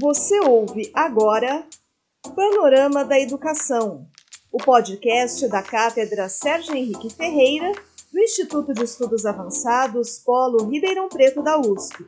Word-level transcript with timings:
Você 0.00 0.38
ouve 0.40 0.90
agora 0.94 1.66
Panorama 2.34 3.04
da 3.04 3.18
Educação, 3.18 4.06
o 4.52 4.58
podcast 4.58 5.48
da 5.48 5.62
Cátedra 5.62 6.28
Sérgio 6.28 6.74
Henrique 6.74 7.10
Ferreira, 7.10 7.72
do 8.12 8.20
Instituto 8.20 8.72
de 8.72 8.84
Estudos 8.84 9.26
Avançados 9.26 10.18
Polo 10.24 10.70
Ribeirão 10.70 11.08
Preto 11.08 11.42
da 11.42 11.58
USP. 11.58 12.06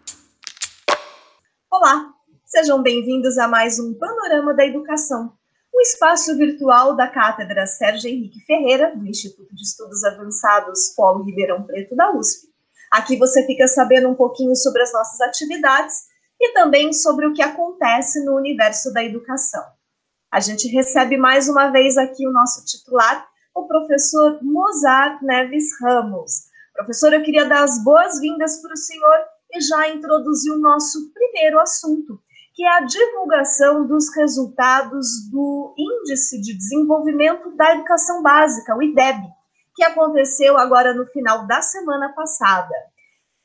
Olá, 1.70 2.14
sejam 2.46 2.82
bem-vindos 2.82 3.36
a 3.36 3.48
mais 3.48 3.78
um 3.78 3.92
Panorama 3.94 4.54
da 4.54 4.64
Educação, 4.64 5.32
um 5.74 5.80
espaço 5.80 6.36
virtual 6.36 6.96
da 6.96 7.08
Cátedra 7.08 7.66
Sérgio 7.66 8.08
Henrique 8.08 8.40
Ferreira, 8.40 8.96
do 8.96 9.06
Instituto 9.06 9.54
de 9.54 9.62
Estudos 9.62 10.04
Avançados 10.04 10.94
Polo 10.96 11.24
Ribeirão 11.24 11.62
Preto 11.64 11.94
da 11.94 12.10
USP. 12.12 12.48
Aqui 12.90 13.16
você 13.16 13.44
fica 13.46 13.66
sabendo 13.66 14.08
um 14.08 14.14
pouquinho 14.14 14.54
sobre 14.56 14.82
as 14.82 14.92
nossas 14.92 15.20
atividades 15.20 16.04
e 16.40 16.52
também 16.52 16.92
sobre 16.92 17.26
o 17.26 17.32
que 17.32 17.42
acontece 17.42 18.24
no 18.24 18.36
universo 18.36 18.92
da 18.92 19.02
educação. 19.04 19.62
A 20.30 20.40
gente 20.40 20.68
recebe 20.68 21.16
mais 21.16 21.48
uma 21.48 21.70
vez 21.70 21.96
aqui 21.96 22.26
o 22.26 22.32
nosso 22.32 22.64
titular, 22.64 23.26
o 23.54 23.66
professor 23.66 24.38
Mozart 24.42 25.22
Neves 25.22 25.68
Ramos. 25.80 26.48
Professor, 26.74 27.12
eu 27.12 27.22
queria 27.22 27.46
dar 27.46 27.64
as 27.64 27.82
boas-vindas 27.82 28.60
para 28.62 28.72
o 28.72 28.76
senhor 28.76 29.18
e 29.52 29.60
já 29.60 29.88
introduzir 29.88 30.52
o 30.52 30.60
nosso 30.60 31.12
primeiro 31.12 31.58
assunto, 31.58 32.20
que 32.54 32.62
é 32.62 32.76
a 32.76 32.84
divulgação 32.84 33.86
dos 33.86 34.14
resultados 34.14 35.06
do 35.30 35.74
Índice 35.76 36.40
de 36.40 36.56
Desenvolvimento 36.56 37.50
da 37.56 37.74
Educação 37.74 38.22
Básica, 38.22 38.76
o 38.76 38.82
IDEB, 38.82 39.22
que 39.78 39.84
aconteceu 39.84 40.58
agora 40.58 40.92
no 40.92 41.06
final 41.06 41.46
da 41.46 41.62
semana 41.62 42.12
passada. 42.12 42.74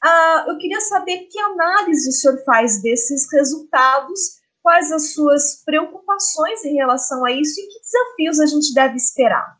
Ah, 0.03 0.45
eu 0.47 0.57
queria 0.57 0.81
saber 0.81 1.27
que 1.31 1.39
análise 1.39 2.09
o 2.09 2.11
senhor 2.11 2.43
faz 2.43 2.81
desses 2.81 3.31
resultados, 3.31 4.19
quais 4.63 4.91
as 4.91 5.13
suas 5.13 5.63
preocupações 5.63 6.65
em 6.65 6.73
relação 6.73 7.23
a 7.23 7.31
isso 7.31 7.61
e 7.61 7.67
que 7.67 7.79
desafios 7.79 8.39
a 8.39 8.47
gente 8.47 8.73
deve 8.73 8.95
esperar. 8.95 9.57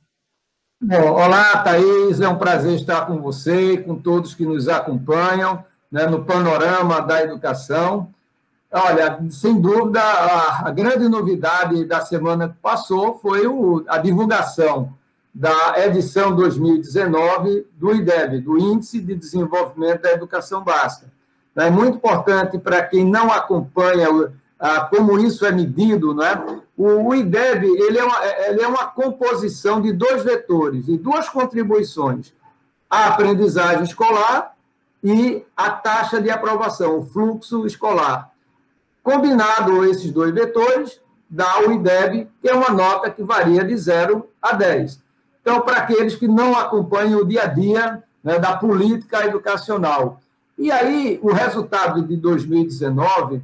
Bom, 0.81 1.11
olá, 1.11 1.63
Thaís, 1.63 2.19
é 2.19 2.27
um 2.27 2.39
prazer 2.39 2.73
estar 2.73 3.05
com 3.05 3.21
você 3.21 3.73
e 3.73 3.83
com 3.83 3.95
todos 3.95 4.33
que 4.33 4.43
nos 4.43 4.67
acompanham 4.67 5.63
né, 5.91 6.07
no 6.07 6.25
panorama 6.25 7.01
da 7.01 7.21
educação. 7.21 8.11
Olha, 8.71 9.19
sem 9.29 9.61
dúvida, 9.61 10.01
a, 10.01 10.71
grande 10.71 11.07
novidade 11.07 11.85
da 11.85 12.01
semana 12.01 12.49
que 12.49 12.55
passou 12.55 13.19
foi 13.19 13.45
o, 13.45 13.85
a 13.87 13.99
divulgação 13.99 14.97
da 15.33 15.83
edição 15.83 16.35
2019 16.35 17.65
do 17.73 17.93
IDEB, 17.93 18.39
do 18.39 18.57
Índice 18.57 19.01
de 19.01 19.15
Desenvolvimento 19.15 20.01
da 20.01 20.11
Educação 20.11 20.63
Básica. 20.63 21.11
É 21.55 21.69
muito 21.69 21.97
importante 21.97 22.57
para 22.59 22.83
quem 22.83 23.05
não 23.05 23.31
acompanha 23.31 24.07
como 24.89 25.19
isso 25.19 25.45
é 25.45 25.51
medido, 25.51 26.13
não 26.13 26.23
é? 26.23 26.61
o 26.77 27.13
IDEB 27.13 27.65
ele 27.65 27.97
é, 27.97 28.03
uma, 28.03 28.25
ele 28.47 28.61
é 28.61 28.67
uma 28.67 28.85
composição 28.85 29.81
de 29.81 29.91
dois 29.91 30.23
vetores 30.23 30.87
e 30.87 30.97
duas 30.97 31.27
contribuições, 31.27 32.33
a 32.89 33.07
aprendizagem 33.07 33.83
escolar 33.83 34.55
e 35.03 35.45
a 35.55 35.69
taxa 35.69 36.21
de 36.21 36.29
aprovação, 36.29 36.99
o 36.99 37.05
fluxo 37.05 37.65
escolar. 37.65 38.31
Combinado 39.03 39.83
esses 39.85 40.11
dois 40.11 40.33
vetores, 40.33 41.01
dá 41.29 41.59
o 41.59 41.73
IDEB, 41.73 42.29
que 42.41 42.47
é 42.47 42.53
uma 42.53 42.69
nota 42.69 43.09
que 43.09 43.21
varia 43.21 43.63
de 43.65 43.75
0 43.75 44.29
a 44.41 44.53
10. 44.53 45.02
Então, 45.43 45.59
para 45.59 45.79
aqueles 45.79 46.15
que 46.15 46.25
não 46.25 46.57
acompanham 46.57 47.19
o 47.19 47.27
dia 47.27 47.43
a 47.43 47.47
dia 47.47 48.01
né, 48.23 48.39
da 48.39 48.55
política 48.55 49.25
educacional. 49.25 50.21
E 50.57 50.71
aí, 50.71 51.19
o 51.21 51.33
resultado 51.33 52.01
de 52.01 52.15
2019 52.15 53.41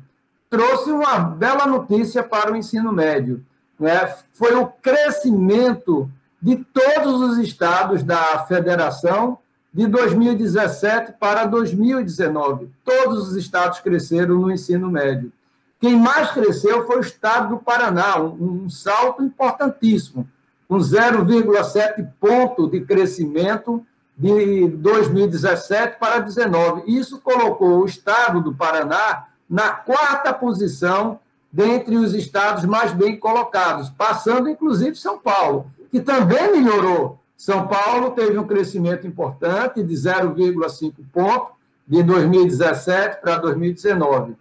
trouxe 0.49 0.89
uma 0.91 1.19
bela 1.19 1.67
notícia 1.67 2.23
para 2.23 2.53
o 2.53 2.55
ensino 2.55 2.93
médio. 2.93 3.43
Né? 3.77 4.15
Foi 4.31 4.55
o 4.55 4.67
crescimento 4.67 6.09
de 6.41 6.55
todos 6.55 7.21
os 7.21 7.37
estados 7.37 8.01
da 8.01 8.45
federação 8.47 9.37
de 9.73 9.85
2017 9.85 11.15
para 11.19 11.45
2019. 11.45 12.69
Todos 12.85 13.27
os 13.27 13.35
estados 13.35 13.81
cresceram 13.81 14.35
no 14.35 14.49
ensino 14.49 14.89
médio. 14.89 15.33
Quem 15.81 15.99
mais 15.99 16.31
cresceu 16.31 16.87
foi 16.87 16.97
o 16.97 17.01
estado 17.01 17.49
do 17.49 17.57
Paraná, 17.61 18.17
um, 18.21 18.63
um 18.63 18.69
salto 18.69 19.21
importantíssimo 19.21 20.25
com 20.69 20.77
0,7 20.77 22.07
ponto 22.19 22.69
de 22.69 22.81
crescimento 22.81 23.83
de 24.15 24.67
2017 24.67 25.97
para 25.99 26.19
2019. 26.19 26.83
Isso 26.85 27.19
colocou 27.19 27.79
o 27.79 27.85
estado 27.87 28.39
do 28.39 28.53
Paraná 28.53 29.25
na 29.49 29.71
quarta 29.71 30.31
posição 30.31 31.19
dentre 31.51 31.95
os 31.95 32.13
estados 32.13 32.65
mais 32.65 32.93
bem 32.93 33.17
colocados, 33.17 33.89
passando 33.89 34.47
inclusive 34.47 34.95
São 34.95 35.17
Paulo, 35.17 35.71
que 35.89 35.99
também 35.99 36.51
melhorou. 36.51 37.17
São 37.35 37.65
Paulo 37.67 38.11
teve 38.11 38.37
um 38.37 38.45
crescimento 38.45 39.07
importante 39.07 39.81
de 39.81 39.93
0,5 39.95 40.93
ponto 41.11 41.53
de 41.87 42.03
2017 42.03 43.21
para 43.21 43.37
2019. 43.37 44.35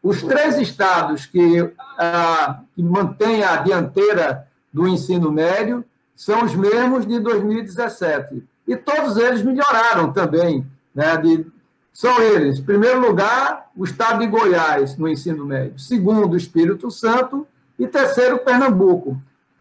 Os 0.00 0.22
três 0.22 0.56
estados 0.58 1.26
que, 1.26 1.72
ah, 1.98 2.60
que 2.76 2.82
mantêm 2.82 3.42
a 3.42 3.56
dianteira 3.56 4.46
do 4.74 4.88
ensino 4.88 5.30
médio 5.30 5.84
são 6.16 6.44
os 6.44 6.54
mesmos 6.54 7.06
de 7.06 7.20
2017. 7.20 8.42
E 8.66 8.76
todos 8.76 9.16
eles 9.16 9.40
melhoraram 9.42 10.12
também. 10.12 10.66
Né, 10.92 11.16
de, 11.16 11.46
são 11.92 12.20
eles, 12.20 12.58
em 12.58 12.62
primeiro 12.64 13.00
lugar, 13.00 13.70
o 13.76 13.84
estado 13.84 14.18
de 14.18 14.26
Goiás 14.26 14.96
no 14.96 15.08
ensino 15.08 15.44
médio, 15.46 15.78
segundo, 15.78 16.34
o 16.34 16.36
Espírito 16.36 16.90
Santo 16.90 17.46
e 17.78 17.86
terceiro, 17.86 18.38
Pernambuco. 18.38 19.16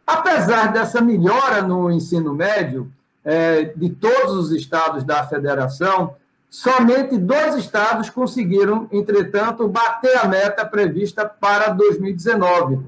Apesar 0.05 0.71
dessa 0.71 0.99
melhora 0.99 1.61
no 1.61 1.91
ensino 1.91 2.33
médio 2.33 2.91
é, 3.23 3.65
de 3.65 3.89
todos 3.89 4.35
os 4.35 4.51
estados 4.51 5.03
da 5.03 5.25
federação, 5.25 6.15
somente 6.49 7.17
dois 7.17 7.55
estados 7.55 8.09
conseguiram, 8.09 8.87
entretanto, 8.91 9.67
bater 9.67 10.17
a 10.17 10.27
meta 10.27 10.65
prevista 10.65 11.25
para 11.25 11.69
2019, 11.69 12.79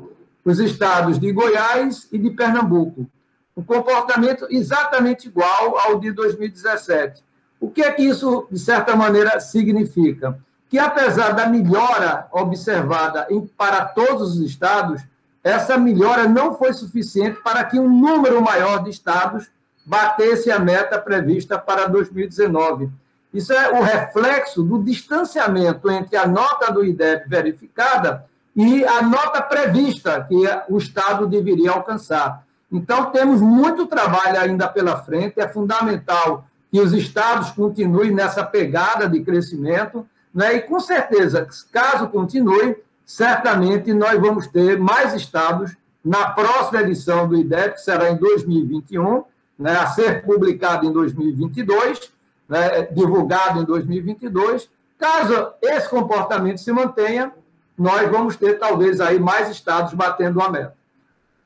os 0.45 0.59
estados 0.59 1.19
de 1.19 1.31
Goiás 1.31 2.07
e 2.11 2.19
de 2.19 2.29
Pernambuco. 2.29 3.09
Um 3.57 3.63
comportamento 3.63 4.45
exatamente 4.49 5.27
igual 5.27 5.79
ao 5.79 5.99
de 5.99 6.11
2017. 6.11 7.23
O 7.59 7.71
que 7.71 7.81
é 7.81 7.91
que 7.91 8.03
isso, 8.03 8.47
de 8.51 8.59
certa 8.59 8.95
maneira, 8.95 9.39
significa? 9.39 10.37
Que, 10.69 10.77
apesar 10.77 11.31
da 11.31 11.47
melhora 11.47 12.27
observada 12.31 13.25
em, 13.29 13.47
para 13.47 13.85
todos 13.85 14.37
os 14.37 14.41
estados, 14.41 15.01
essa 15.43 15.77
melhora 15.77 16.27
não 16.27 16.55
foi 16.55 16.73
suficiente 16.73 17.41
para 17.41 17.63
que 17.63 17.79
um 17.79 17.89
número 17.89 18.41
maior 18.41 18.83
de 18.83 18.91
estados 18.91 19.49
batesse 19.85 20.51
a 20.51 20.59
meta 20.59 20.99
prevista 20.99 21.57
para 21.57 21.87
2019. 21.87 22.89
Isso 23.33 23.51
é 23.53 23.71
o 23.71 23.81
reflexo 23.81 24.63
do 24.63 24.83
distanciamento 24.83 25.89
entre 25.89 26.17
a 26.17 26.27
nota 26.27 26.71
do 26.71 26.83
IDEB 26.83 27.27
verificada 27.27 28.25
e 28.55 28.85
a 28.85 29.01
nota 29.01 29.41
prevista 29.41 30.23
que 30.23 30.43
o 30.69 30.77
Estado 30.77 31.27
deveria 31.27 31.71
alcançar. 31.71 32.45
Então, 32.71 33.11
temos 33.11 33.41
muito 33.41 33.85
trabalho 33.85 34.39
ainda 34.39 34.67
pela 34.67 34.97
frente, 34.97 35.39
é 35.39 35.47
fundamental 35.47 36.45
que 36.71 36.79
os 36.79 36.93
estados 36.93 37.51
continuem 37.51 38.11
nessa 38.11 38.43
pegada 38.43 39.07
de 39.07 39.21
crescimento, 39.21 40.05
né? 40.33 40.55
e 40.55 40.61
com 40.61 40.79
certeza, 40.79 41.47
caso 41.71 42.07
continue, 42.09 42.75
certamente 43.05 43.93
nós 43.93 44.19
vamos 44.19 44.47
ter 44.47 44.77
mais 44.79 45.13
estados 45.13 45.75
na 46.03 46.31
próxima 46.31 46.81
edição 46.81 47.27
do 47.27 47.35
IDEP, 47.35 47.75
que 47.75 47.81
será 47.81 48.09
em 48.09 48.17
2021, 48.17 49.23
né? 49.57 49.77
a 49.77 49.87
ser 49.87 50.25
publicado 50.25 50.85
em 50.85 50.91
2022, 50.91 52.11
né? 52.47 52.83
divulgado 52.91 53.61
em 53.61 53.63
2022. 53.63 54.69
Caso 54.97 55.53
esse 55.61 55.89
comportamento 55.89 56.57
se 56.57 56.71
mantenha, 56.71 57.31
nós 57.77 58.09
vamos 58.09 58.35
ter 58.35 58.57
talvez 58.57 59.01
aí 59.01 59.19
mais 59.19 59.49
estados 59.49 59.93
batendo 59.93 60.41
a 60.41 60.49
meta. 60.49 60.75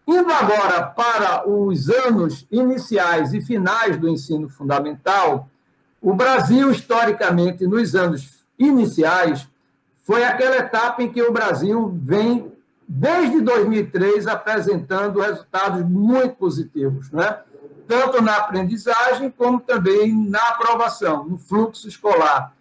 Indo 0.08 0.32
agora 0.32 0.84
para 0.84 1.48
os 1.48 1.90
anos 1.90 2.46
iniciais 2.52 3.34
e 3.34 3.42
finais 3.42 3.98
do 3.98 4.10
ensino 4.10 4.50
fundamental, 4.50 5.48
o 6.02 6.14
Brasil, 6.14 6.72
historicamente, 6.72 7.68
nos 7.68 7.96
anos 7.96 8.44
iniciais, 8.58 9.48
foi 10.04 10.24
aquela 10.24 10.58
etapa 10.58 11.04
em 11.04 11.12
que 11.12 11.22
o 11.22 11.32
Brasil 11.32 11.94
vem, 11.96 12.52
desde 12.88 13.42
2003, 13.42 14.26
apresentando 14.26 15.20
resultados 15.20 15.84
muito 15.84 16.36
positivos, 16.36 17.12
né? 17.12 17.38
tanto 17.88 18.22
na 18.22 18.38
aprendizagem 18.38 19.32
como 19.32 19.60
também 19.60 20.14
na 20.14 20.50
aprovação, 20.50 21.26
no 21.26 21.38
fluxo 21.38 21.88
escolar. 21.88 22.54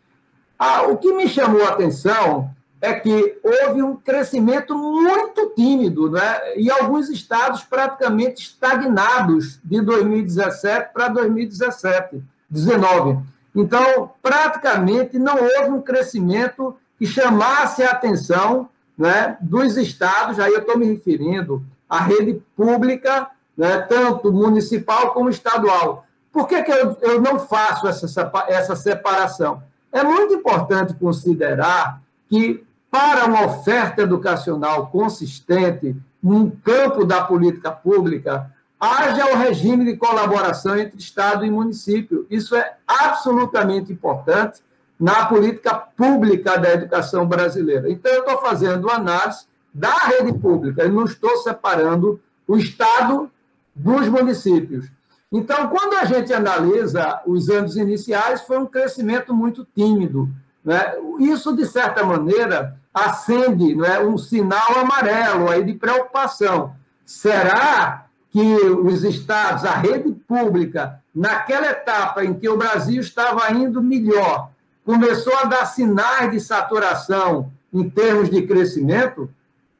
Ah, 0.59 0.82
o 0.82 0.97
que 0.97 1.12
me 1.12 1.29
chamou 1.29 1.65
a 1.65 1.69
atenção 1.69 2.50
é 2.80 2.94
que 2.94 3.38
houve 3.42 3.82
um 3.82 3.96
crescimento 3.96 4.76
muito 4.76 5.52
tímido, 5.56 6.10
né? 6.10 6.56
e 6.56 6.70
alguns 6.70 7.08
estados 7.08 7.62
praticamente 7.62 8.42
estagnados 8.42 9.58
de 9.64 9.80
2017 9.80 10.92
para 10.92 11.08
2017, 11.08 12.22
19. 12.48 13.19
Então, 13.54 14.12
praticamente 14.22 15.19
não 15.19 15.36
houve 15.36 15.70
um 15.70 15.82
crescimento 15.82 16.76
que 16.98 17.06
chamasse 17.06 17.82
a 17.82 17.90
atenção 17.90 18.69
né, 18.96 19.36
dos 19.40 19.76
estados, 19.76 20.38
aí 20.38 20.52
eu 20.52 20.60
estou 20.60 20.76
me 20.76 20.86
referindo 20.86 21.62
à 21.88 22.00
rede 22.00 22.42
pública, 22.56 23.28
né, 23.56 23.78
tanto 23.82 24.32
municipal 24.32 25.12
como 25.12 25.31
estadual. 25.31 26.04
Por 26.32 26.46
que, 26.46 26.62
que 26.62 26.70
eu, 26.70 26.96
eu 27.00 27.20
não 27.20 27.38
faço 27.38 27.88
essa, 27.88 28.31
essa 28.48 28.76
separação? 28.76 29.62
É 29.92 30.02
muito 30.02 30.34
importante 30.34 30.94
considerar 30.94 32.00
que, 32.28 32.64
para 32.90 33.26
uma 33.26 33.46
oferta 33.46 34.02
educacional 34.02 34.88
consistente, 34.88 35.96
num 36.23 36.50
campo 36.50 37.05
da 37.05 37.23
política 37.23 37.70
pública, 37.70 38.50
haja 38.81 39.26
o 39.32 39.37
regime 39.37 39.85
de 39.85 39.96
colaboração 39.96 40.79
entre 40.79 40.99
Estado 40.99 41.44
e 41.44 41.50
município. 41.50 42.26
Isso 42.31 42.56
é 42.56 42.76
absolutamente 42.87 43.93
importante 43.93 44.61
na 44.99 45.26
política 45.26 45.75
pública 45.75 46.58
da 46.58 46.73
educação 46.73 47.26
brasileira. 47.26 47.90
Então, 47.90 48.12
eu 48.12 48.20
estou 48.20 48.38
fazendo 48.38 48.91
análise 48.91 49.46
da 49.73 49.94
rede 49.94 50.32
pública, 50.32 50.82
eu 50.82 50.93
não 50.93 51.05
estou 51.05 51.37
separando 51.38 52.20
o 52.46 52.56
Estado 52.56 53.31
dos 53.75 54.08
municípios. 54.08 54.91
Então, 55.31 55.69
quando 55.69 55.94
a 55.94 56.05
gente 56.05 56.32
analisa 56.32 57.20
os 57.26 57.50
anos 57.50 57.76
iniciais, 57.76 58.43
foi 58.43 58.58
um 58.58 58.67
crescimento 58.67 59.34
muito 59.34 59.67
tímido. 59.75 60.29
Né? 60.69 60.97
Isso, 61.20 61.56
de 61.56 61.65
certa 61.65 62.05
maneira, 62.05 62.76
acende 62.93 63.75
né, 63.75 64.00
um 64.00 64.19
sinal 64.19 64.79
amarelo 64.79 65.49
aí 65.49 65.65
de 65.65 65.73
preocupação. 65.73 66.75
Será 67.06 68.05
que 68.29 68.44
os 68.44 69.03
estados, 69.03 69.65
a 69.65 69.73
rede 69.76 70.12
pública, 70.29 71.03
naquela 71.15 71.70
etapa 71.70 72.23
em 72.23 72.35
que 72.35 72.47
o 72.50 72.59
Brasil 72.59 73.00
estava 73.00 73.50
indo 73.50 73.82
melhor, 73.82 74.50
começou 74.85 75.35
a 75.38 75.44
dar 75.44 75.65
sinais 75.65 76.31
de 76.31 76.38
saturação 76.38 77.50
em 77.73 77.88
termos 77.88 78.29
de 78.29 78.43
crescimento? 78.43 79.31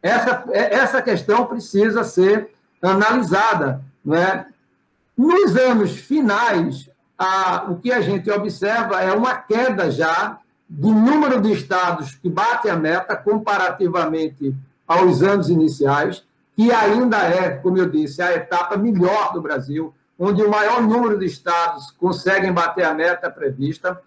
Essa, 0.03 0.43
essa 0.55 1.03
questão 1.03 1.45
precisa 1.45 2.03
ser 2.03 2.49
analisada. 2.81 3.83
Né? 4.03 4.47
Nos 5.15 5.55
anos 5.55 5.99
finais, 5.99 6.89
a, 7.19 7.67
o 7.69 7.77
que 7.77 7.93
a 7.93 8.01
gente 8.01 8.31
observa 8.31 9.03
é 9.03 9.13
uma 9.13 9.35
queda 9.35 9.91
já 9.91 10.39
do 10.69 10.93
número 10.93 11.41
de 11.41 11.53
estados 11.53 12.15
que 12.15 12.29
batem 12.29 12.71
a 12.71 12.77
meta 12.77 13.17
comparativamente 13.17 14.55
aos 14.87 15.23
anos 15.23 15.49
iniciais, 15.49 16.25
que 16.55 16.71
ainda 16.71 17.19
é, 17.19 17.51
como 17.51 17.79
eu 17.79 17.89
disse, 17.89 18.21
a 18.21 18.35
etapa 18.35 18.77
melhor 18.77 19.33
do 19.33 19.41
Brasil, 19.41 19.95
onde 20.19 20.43
o 20.43 20.51
maior 20.51 20.83
número 20.83 21.19
de 21.19 21.25
estados 21.25 21.91
conseguem 21.93 22.53
bater 22.53 22.85
a 22.85 22.93
meta 22.93 23.31
prevista. 23.31 24.01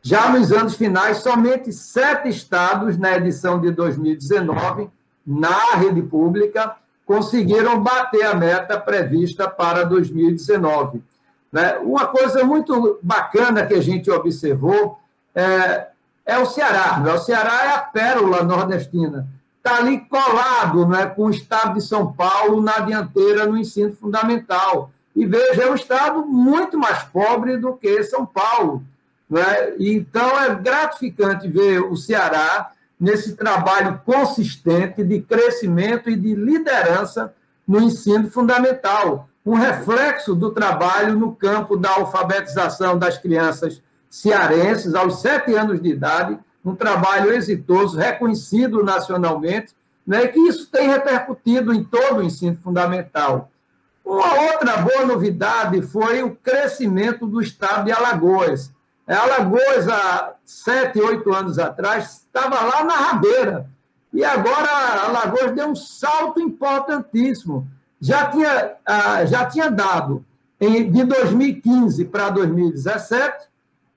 Já 0.00 0.30
nos 0.30 0.52
anos 0.52 0.76
finais, 0.76 1.18
somente 1.18 1.72
sete 1.72 2.28
estados, 2.28 2.96
na 2.96 3.16
edição 3.16 3.60
de 3.60 3.72
2019, 3.72 4.88
na 5.26 5.74
rede 5.74 6.00
pública, 6.02 6.76
conseguiram 7.04 7.82
bater 7.82 8.24
a 8.24 8.34
meta 8.34 8.78
prevista 8.78 9.48
para 9.48 9.84
2019. 9.84 11.02
Né? 11.50 11.78
Uma 11.78 12.06
coisa 12.06 12.44
muito 12.44 12.98
bacana 13.02 13.66
que 13.66 13.74
a 13.74 13.80
gente 13.80 14.10
observou 14.10 14.98
é, 15.34 15.88
é 16.26 16.36
o 16.38 16.44
Ceará. 16.44 16.98
Né? 16.98 17.12
O 17.12 17.18
Ceará 17.18 17.64
é 17.64 17.68
a 17.74 17.78
pérola 17.78 18.42
nordestina. 18.42 19.28
Está 19.58 19.78
ali 19.78 20.00
colado 20.00 20.86
né, 20.86 21.06
com 21.06 21.26
o 21.26 21.30
estado 21.30 21.74
de 21.74 21.80
São 21.80 22.12
Paulo 22.12 22.60
na 22.60 22.80
dianteira 22.80 23.46
no 23.46 23.56
ensino 23.56 23.94
fundamental. 23.94 24.90
E 25.14 25.24
veja, 25.24 25.62
é 25.62 25.70
um 25.70 25.74
estado 25.74 26.26
muito 26.26 26.76
mais 26.76 27.04
pobre 27.04 27.56
do 27.56 27.74
que 27.74 28.02
São 28.02 28.26
Paulo. 28.26 28.82
Né? 29.30 29.74
Então, 29.78 30.38
é 30.40 30.54
gratificante 30.54 31.48
ver 31.48 31.80
o 31.80 31.96
Ceará 31.96 32.72
nesse 32.98 33.34
trabalho 33.34 34.00
consistente 34.04 35.04
de 35.04 35.20
crescimento 35.20 36.10
e 36.10 36.16
de 36.16 36.34
liderança 36.34 37.32
no 37.66 37.80
ensino 37.80 38.30
fundamental, 38.30 39.28
um 39.44 39.54
reflexo 39.54 40.34
do 40.34 40.50
trabalho 40.50 41.18
no 41.18 41.34
campo 41.34 41.76
da 41.76 41.90
alfabetização 41.90 42.98
das 42.98 43.18
crianças 43.18 43.82
cearenses 44.08 44.94
aos 44.94 45.20
sete 45.20 45.54
anos 45.54 45.80
de 45.80 45.88
idade, 45.88 46.38
um 46.64 46.74
trabalho 46.74 47.32
exitoso, 47.32 47.98
reconhecido 47.98 48.82
nacionalmente, 48.82 49.74
né, 50.06 50.26
que 50.28 50.38
isso 50.40 50.68
tem 50.70 50.88
repercutido 50.88 51.72
em 51.72 51.82
todo 51.82 52.18
o 52.18 52.22
ensino 52.22 52.56
fundamental. 52.56 53.50
Uma 54.04 54.34
outra 54.52 54.76
boa 54.78 55.04
novidade 55.04 55.82
foi 55.82 56.22
o 56.22 56.36
crescimento 56.36 57.26
do 57.26 57.40
estado 57.40 57.84
de 57.84 57.92
Alagoas. 57.92 58.70
Alagoas, 59.06 59.88
há 59.88 60.34
sete, 60.44 61.00
oito 61.00 61.32
anos 61.32 61.58
atrás, 61.58 62.24
estava 62.24 62.60
lá 62.60 62.84
na 62.84 62.94
rabeira. 62.94 63.68
E 64.12 64.24
agora 64.24 64.68
Alagoas 65.06 65.52
deu 65.52 65.68
um 65.68 65.74
salto 65.74 66.40
importantíssimo. 66.40 67.66
Já 68.00 68.26
tinha, 68.26 68.76
ah, 68.86 69.24
já 69.24 69.44
tinha 69.46 69.70
dado 69.70 70.24
de 70.60 71.04
2015 71.04 72.04
para 72.06 72.30
2017 72.30 73.48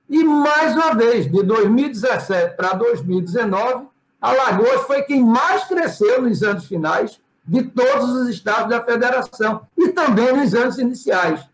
e, 0.09 0.23
mais 0.23 0.75
uma 0.75 0.95
vez, 0.95 1.31
de 1.31 1.43
2017 1.43 2.55
para 2.55 2.73
2019, 2.73 3.87
Alagoas 4.19 4.81
foi 4.81 5.03
quem 5.03 5.23
mais 5.23 5.65
cresceu 5.65 6.21
nos 6.21 6.41
anos 6.41 6.65
finais 6.65 7.19
de 7.45 7.63
todos 7.63 8.09
os 8.11 8.29
estados 8.29 8.69
da 8.69 8.83
federação 8.83 9.61
e 9.77 9.89
também 9.89 10.35
nos 10.35 10.53
anos 10.53 10.77
iniciais. 10.77 11.47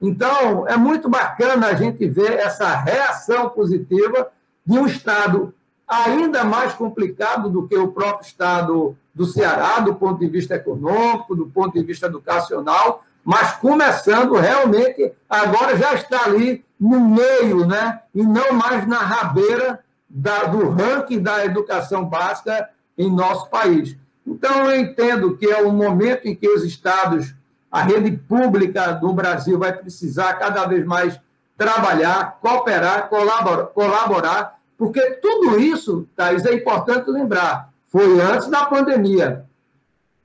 Então, 0.00 0.66
é 0.68 0.76
muito 0.76 1.08
bacana 1.08 1.68
a 1.68 1.74
gente 1.74 2.06
ver 2.08 2.32
essa 2.34 2.76
reação 2.76 3.48
positiva 3.50 4.28
de 4.64 4.78
um 4.78 4.86
estado 4.86 5.54
ainda 5.86 6.44
mais 6.44 6.72
complicado 6.74 7.48
do 7.48 7.66
que 7.66 7.76
o 7.76 7.88
próprio 7.88 8.26
estado 8.26 8.96
do 9.14 9.24
Ceará, 9.24 9.80
do 9.80 9.94
ponto 9.94 10.18
de 10.18 10.28
vista 10.28 10.54
econômico, 10.54 11.34
do 11.34 11.46
ponto 11.46 11.74
de 11.74 11.84
vista 11.84 12.06
educacional, 12.06 13.04
mas 13.24 13.52
começando 13.52 14.34
realmente, 14.34 15.12
agora 15.28 15.76
já 15.76 15.94
está 15.94 16.24
ali 16.24 16.64
no 16.78 17.00
meio, 17.00 17.66
né? 17.66 18.00
e 18.14 18.22
não 18.22 18.52
mais 18.52 18.86
na 18.86 18.98
rabeira 18.98 19.80
da, 20.08 20.44
do 20.44 20.70
ranking 20.70 21.20
da 21.20 21.44
educação 21.44 22.04
básica 22.04 22.68
em 22.96 23.10
nosso 23.10 23.48
país. 23.48 23.96
Então, 24.26 24.70
eu 24.70 24.80
entendo 24.80 25.36
que 25.36 25.46
é 25.46 25.62
um 25.62 25.72
momento 25.72 26.26
em 26.26 26.34
que 26.34 26.48
os 26.48 26.64
estados, 26.64 27.34
a 27.70 27.82
rede 27.82 28.10
pública 28.12 28.92
do 28.92 29.12
Brasil 29.12 29.58
vai 29.58 29.72
precisar 29.72 30.34
cada 30.34 30.66
vez 30.66 30.84
mais 30.84 31.18
trabalhar, 31.56 32.38
cooperar, 32.40 33.08
colaborar, 33.08 33.66
colaborar 33.66 34.56
porque 34.76 35.00
tudo 35.22 35.58
isso, 35.58 36.06
Thais, 36.14 36.44
é 36.44 36.54
importante 36.54 37.10
lembrar, 37.10 37.70
foi 37.86 38.20
antes 38.20 38.48
da 38.48 38.66
pandemia. 38.66 39.44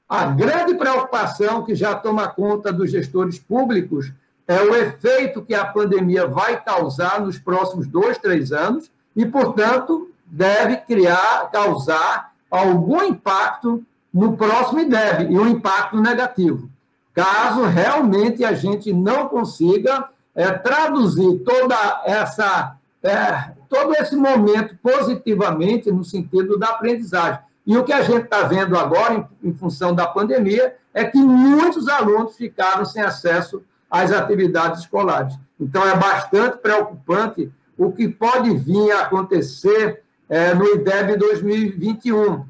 A 0.08 0.26
grande 0.26 0.74
preocupação 0.76 1.64
que 1.64 1.74
já 1.74 1.96
toma 1.96 2.28
conta 2.28 2.74
dos 2.74 2.92
gestores 2.92 3.40
públicos 3.40 4.12
é 4.52 4.62
o 4.62 4.76
efeito 4.76 5.42
que 5.42 5.54
a 5.54 5.66
pandemia 5.66 6.28
vai 6.28 6.62
causar 6.62 7.22
nos 7.22 7.40
próximos 7.40 7.88
dois, 7.88 8.18
três 8.18 8.52
anos 8.52 8.92
e, 9.16 9.26
portanto, 9.26 10.10
deve 10.26 10.76
criar, 10.78 11.50
causar 11.50 12.34
algum 12.50 13.02
impacto 13.02 13.82
no 14.14 14.36
próximo 14.36 14.82
IDEB, 14.82 15.32
e 15.32 15.40
um 15.40 15.48
impacto 15.48 15.96
negativo. 16.02 16.70
Caso 17.14 17.64
realmente 17.64 18.44
a 18.44 18.54
gente 18.54 18.92
não 18.92 19.30
consiga 19.30 20.10
é, 20.36 20.52
traduzir 20.52 21.40
toda 21.46 22.02
essa, 22.04 22.76
é, 23.02 23.52
todo 23.70 23.94
esse 23.94 24.18
momento 24.18 24.76
positivamente 24.84 25.90
no 25.90 26.04
sentido 26.04 26.60
da 26.60 26.68
aprendizagem. 26.68 27.40
E 27.66 27.78
o 27.78 27.86
que 27.86 27.94
a 27.94 28.02
gente 28.02 28.26
está 28.26 28.44
vendo 28.44 28.78
agora, 28.78 29.14
em, 29.14 29.50
em, 29.50 29.54
função 29.54 29.96
da 29.96 30.08
pandemia, 30.08 30.76
é 30.94 31.06
que 31.06 31.18
muitos 31.18 31.88
alunos 31.88 32.36
ficaram 32.36 32.84
sem 32.84 33.02
acesso 33.02 33.64
às 33.92 34.12
atividades 34.12 34.82
escolares. 34.82 35.38
Então, 35.60 35.86
é 35.86 35.96
bastante 35.96 36.58
preocupante 36.58 37.52
o 37.78 37.92
que 37.92 38.08
pode 38.08 38.56
vir 38.56 38.92
a 38.92 39.02
acontecer 39.02 40.02
é, 40.30 40.54
no 40.56 40.66
IDEB 40.76 41.18
2021. 41.18 42.46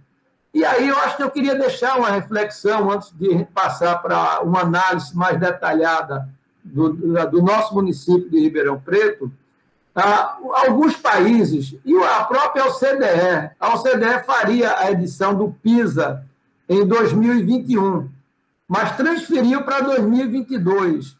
E 0.53 0.63
aí, 0.63 0.87
eu 0.87 0.97
acho 0.99 1.17
que 1.17 1.23
eu 1.23 1.31
queria 1.31 1.55
deixar 1.55 1.97
uma 1.97 2.11
reflexão, 2.11 2.91
antes 2.91 3.11
de 3.17 3.43
passar 3.45 4.01
para 4.01 4.41
uma 4.41 4.61
análise 4.61 5.15
mais 5.15 5.39
detalhada 5.39 6.29
do, 6.63 6.93
do 7.27 7.41
nosso 7.41 7.73
município 7.73 8.29
de 8.29 8.39
Ribeirão 8.39 8.79
Preto, 8.79 9.31
ah, 9.95 10.37
alguns 10.65 10.95
países, 10.95 11.75
e 11.83 11.97
a 11.97 12.23
própria 12.23 12.65
OCDE, 12.67 13.51
a 13.59 13.75
OCDE 13.75 14.23
faria 14.25 14.77
a 14.77 14.89
edição 14.91 15.35
do 15.35 15.51
PISA 15.61 16.23
em 16.69 16.85
2021, 16.85 18.09
mas 18.67 18.95
transferiu 18.95 19.63
para 19.63 19.81
2022. 19.81 21.17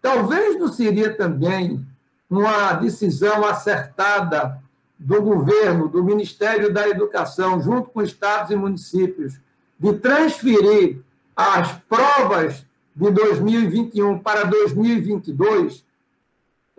Talvez 0.00 0.58
não 0.58 0.68
seria 0.68 1.14
também 1.14 1.84
uma 2.28 2.74
decisão 2.74 3.44
acertada 3.44 4.62
do 4.98 5.20
governo, 5.22 5.88
do 5.88 6.04
Ministério 6.04 6.72
da 6.72 6.88
Educação, 6.88 7.60
junto 7.60 7.90
com 7.90 8.02
estados 8.02 8.50
e 8.50 8.56
municípios, 8.56 9.40
de 9.78 9.94
transferir 9.94 10.98
as 11.34 11.72
provas 11.88 12.64
de 12.94 13.10
2021 13.10 14.18
para 14.18 14.44
2022 14.44 15.84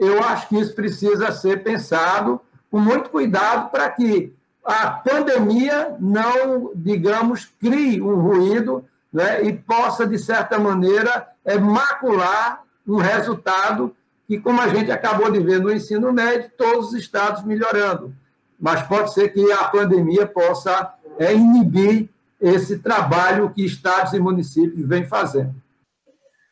eu 0.02 0.20
acho 0.24 0.50
que 0.50 0.58
isso 0.58 0.74
precisa 0.74 1.32
ser 1.32 1.62
pensado 1.62 2.42
com 2.72 2.80
muito 2.80 3.12
cuidado 3.12 3.70
para 3.70 3.88
que 3.92 4.34
a 4.66 4.90
pandemia 4.90 5.96
não, 6.00 6.72
digamos, 6.74 7.46
crie 7.60 8.02
um 8.02 8.16
ruído 8.16 8.84
né, 9.14 9.44
e 9.44 9.54
possa, 9.54 10.08
de 10.08 10.18
certa 10.18 10.58
maneira, 10.58 11.28
é, 11.46 11.56
macular 11.60 12.64
um 12.88 12.98
resultado 12.98 13.96
que, 14.28 14.40
como 14.40 14.62
a 14.62 14.68
gente 14.70 14.92
acabou 14.92 15.32
de 15.32 15.40
ver 15.40 15.60
no 15.60 15.72
ensino 15.72 16.12
médio, 16.14 16.52
todos 16.58 16.90
os 16.90 16.94
estados 16.94 17.44
melhorando. 17.44 18.16
Mas 18.60 18.82
pode 18.84 19.14
ser 19.14 19.30
que 19.30 19.52
a 19.52 19.66
pandemia 19.66 20.26
possa 20.26 20.94
é, 21.18 21.34
inibir 21.34 22.10
esse 22.40 22.80
trabalho 22.80 23.54
que 23.54 23.66
estados 23.66 24.14
e 24.14 24.20
municípios 24.20 24.88
vêm 24.88 25.06
fazendo. 25.06 25.54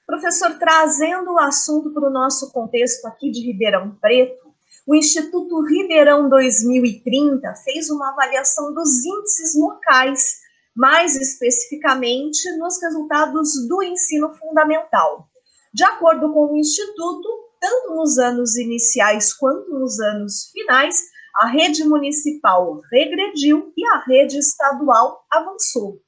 Professor, 0.06 0.58
trazendo 0.58 1.34
o 1.34 1.40
assunto 1.40 1.92
para 1.92 2.08
o 2.08 2.12
nosso 2.12 2.52
contexto 2.52 3.06
aqui 3.06 3.30
de 3.30 3.46
Ribeirão 3.46 3.96
Preto, 4.02 4.50
o 4.86 4.96
Instituto 4.96 5.62
Ribeirão 5.62 6.28
2030 6.28 7.54
fez 7.64 7.92
uma 7.92 8.10
avaliação 8.10 8.74
dos 8.74 9.06
índices 9.06 9.56
locais, 9.56 10.40
mais 10.76 11.16
especificamente 11.16 12.52
nos 12.58 12.82
resultados 12.82 13.68
do 13.68 13.84
ensino 13.84 14.34
fundamental. 14.34 15.29
De 15.74 15.84
acordo 15.84 16.34
com 16.34 16.52
o 16.52 16.58
Instituto, 16.58 17.30
tanto 17.60 17.96
nos 17.96 18.18
anos 18.18 18.58
iniciais 18.58 19.34
quanto 19.34 19.70
nos 19.70 20.00
anos 20.00 20.50
finais, 20.52 21.00
a 21.40 21.48
rede 21.48 21.84
municipal 21.84 22.80
regrediu 22.92 23.72
e 23.78 23.86
a 23.86 24.04
rede 24.04 24.38
estadual 24.38 25.26
avançou. 25.32 26.02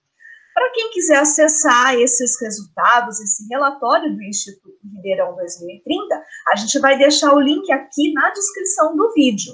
Para 0.54 0.72
quem 0.72 0.90
quiser 0.90 1.20
acessar 1.20 1.96
esses 1.96 2.40
resultados, 2.42 3.20
esse 3.22 3.48
relatório 3.48 4.14
do 4.14 4.24
Instituto 4.24 4.78
Ribeirão 4.96 5.36
2030, 5.36 6.26
a 6.52 6.56
gente 6.56 6.80
vai 6.80 6.98
deixar 6.98 7.34
o 7.34 7.40
link 7.40 7.72
aqui 7.72 8.12
na 8.14 8.32
descrição 8.32 8.96
do 8.96 9.14
vídeo. 9.14 9.54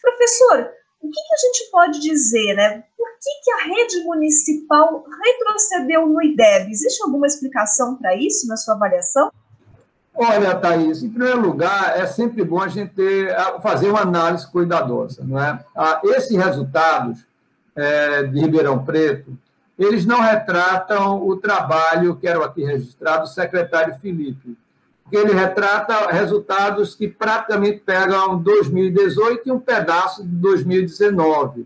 Professor, 0.00 0.70
o 1.00 1.10
que, 1.10 1.20
que 1.20 1.34
a 1.34 1.46
gente 1.46 1.70
pode 1.70 2.00
dizer, 2.00 2.54
né? 2.54 2.84
Por 2.96 3.08
que, 3.20 3.30
que 3.44 3.50
a 3.50 3.64
rede 3.74 4.04
municipal 4.04 5.04
retrocedeu 5.24 6.06
no 6.06 6.22
IDEB? 6.22 6.70
Existe 6.70 7.02
alguma 7.02 7.26
explicação 7.26 7.96
para 7.96 8.16
isso 8.16 8.46
na 8.46 8.56
sua 8.56 8.74
avaliação? 8.74 9.30
Olha, 10.20 10.52
Thaís, 10.56 11.00
em 11.00 11.10
primeiro 11.10 11.40
lugar, 11.40 11.96
é 11.96 12.04
sempre 12.04 12.42
bom 12.42 12.60
a 12.60 12.66
gente 12.66 12.92
ter, 12.92 13.32
fazer 13.62 13.88
uma 13.88 14.00
análise 14.00 14.50
cuidadosa. 14.50 15.22
Não 15.24 15.40
é? 15.40 15.64
Esses 16.02 16.36
resultados 16.36 17.24
é, 17.76 18.24
de 18.24 18.40
Ribeirão 18.40 18.84
Preto, 18.84 19.38
eles 19.78 20.04
não 20.04 20.20
retratam 20.20 21.24
o 21.24 21.36
trabalho, 21.36 22.16
quero 22.16 22.42
aqui 22.42 22.64
registrar, 22.64 23.18
do 23.18 23.28
secretário 23.28 23.94
Felipe, 24.00 24.58
porque 25.04 25.16
ele 25.16 25.32
retrata 25.32 26.10
resultados 26.10 26.96
que 26.96 27.06
praticamente 27.06 27.78
pegam 27.86 28.36
2018 28.38 29.48
e 29.48 29.52
um 29.52 29.60
pedaço 29.60 30.24
de 30.24 30.34
2019. 30.34 31.64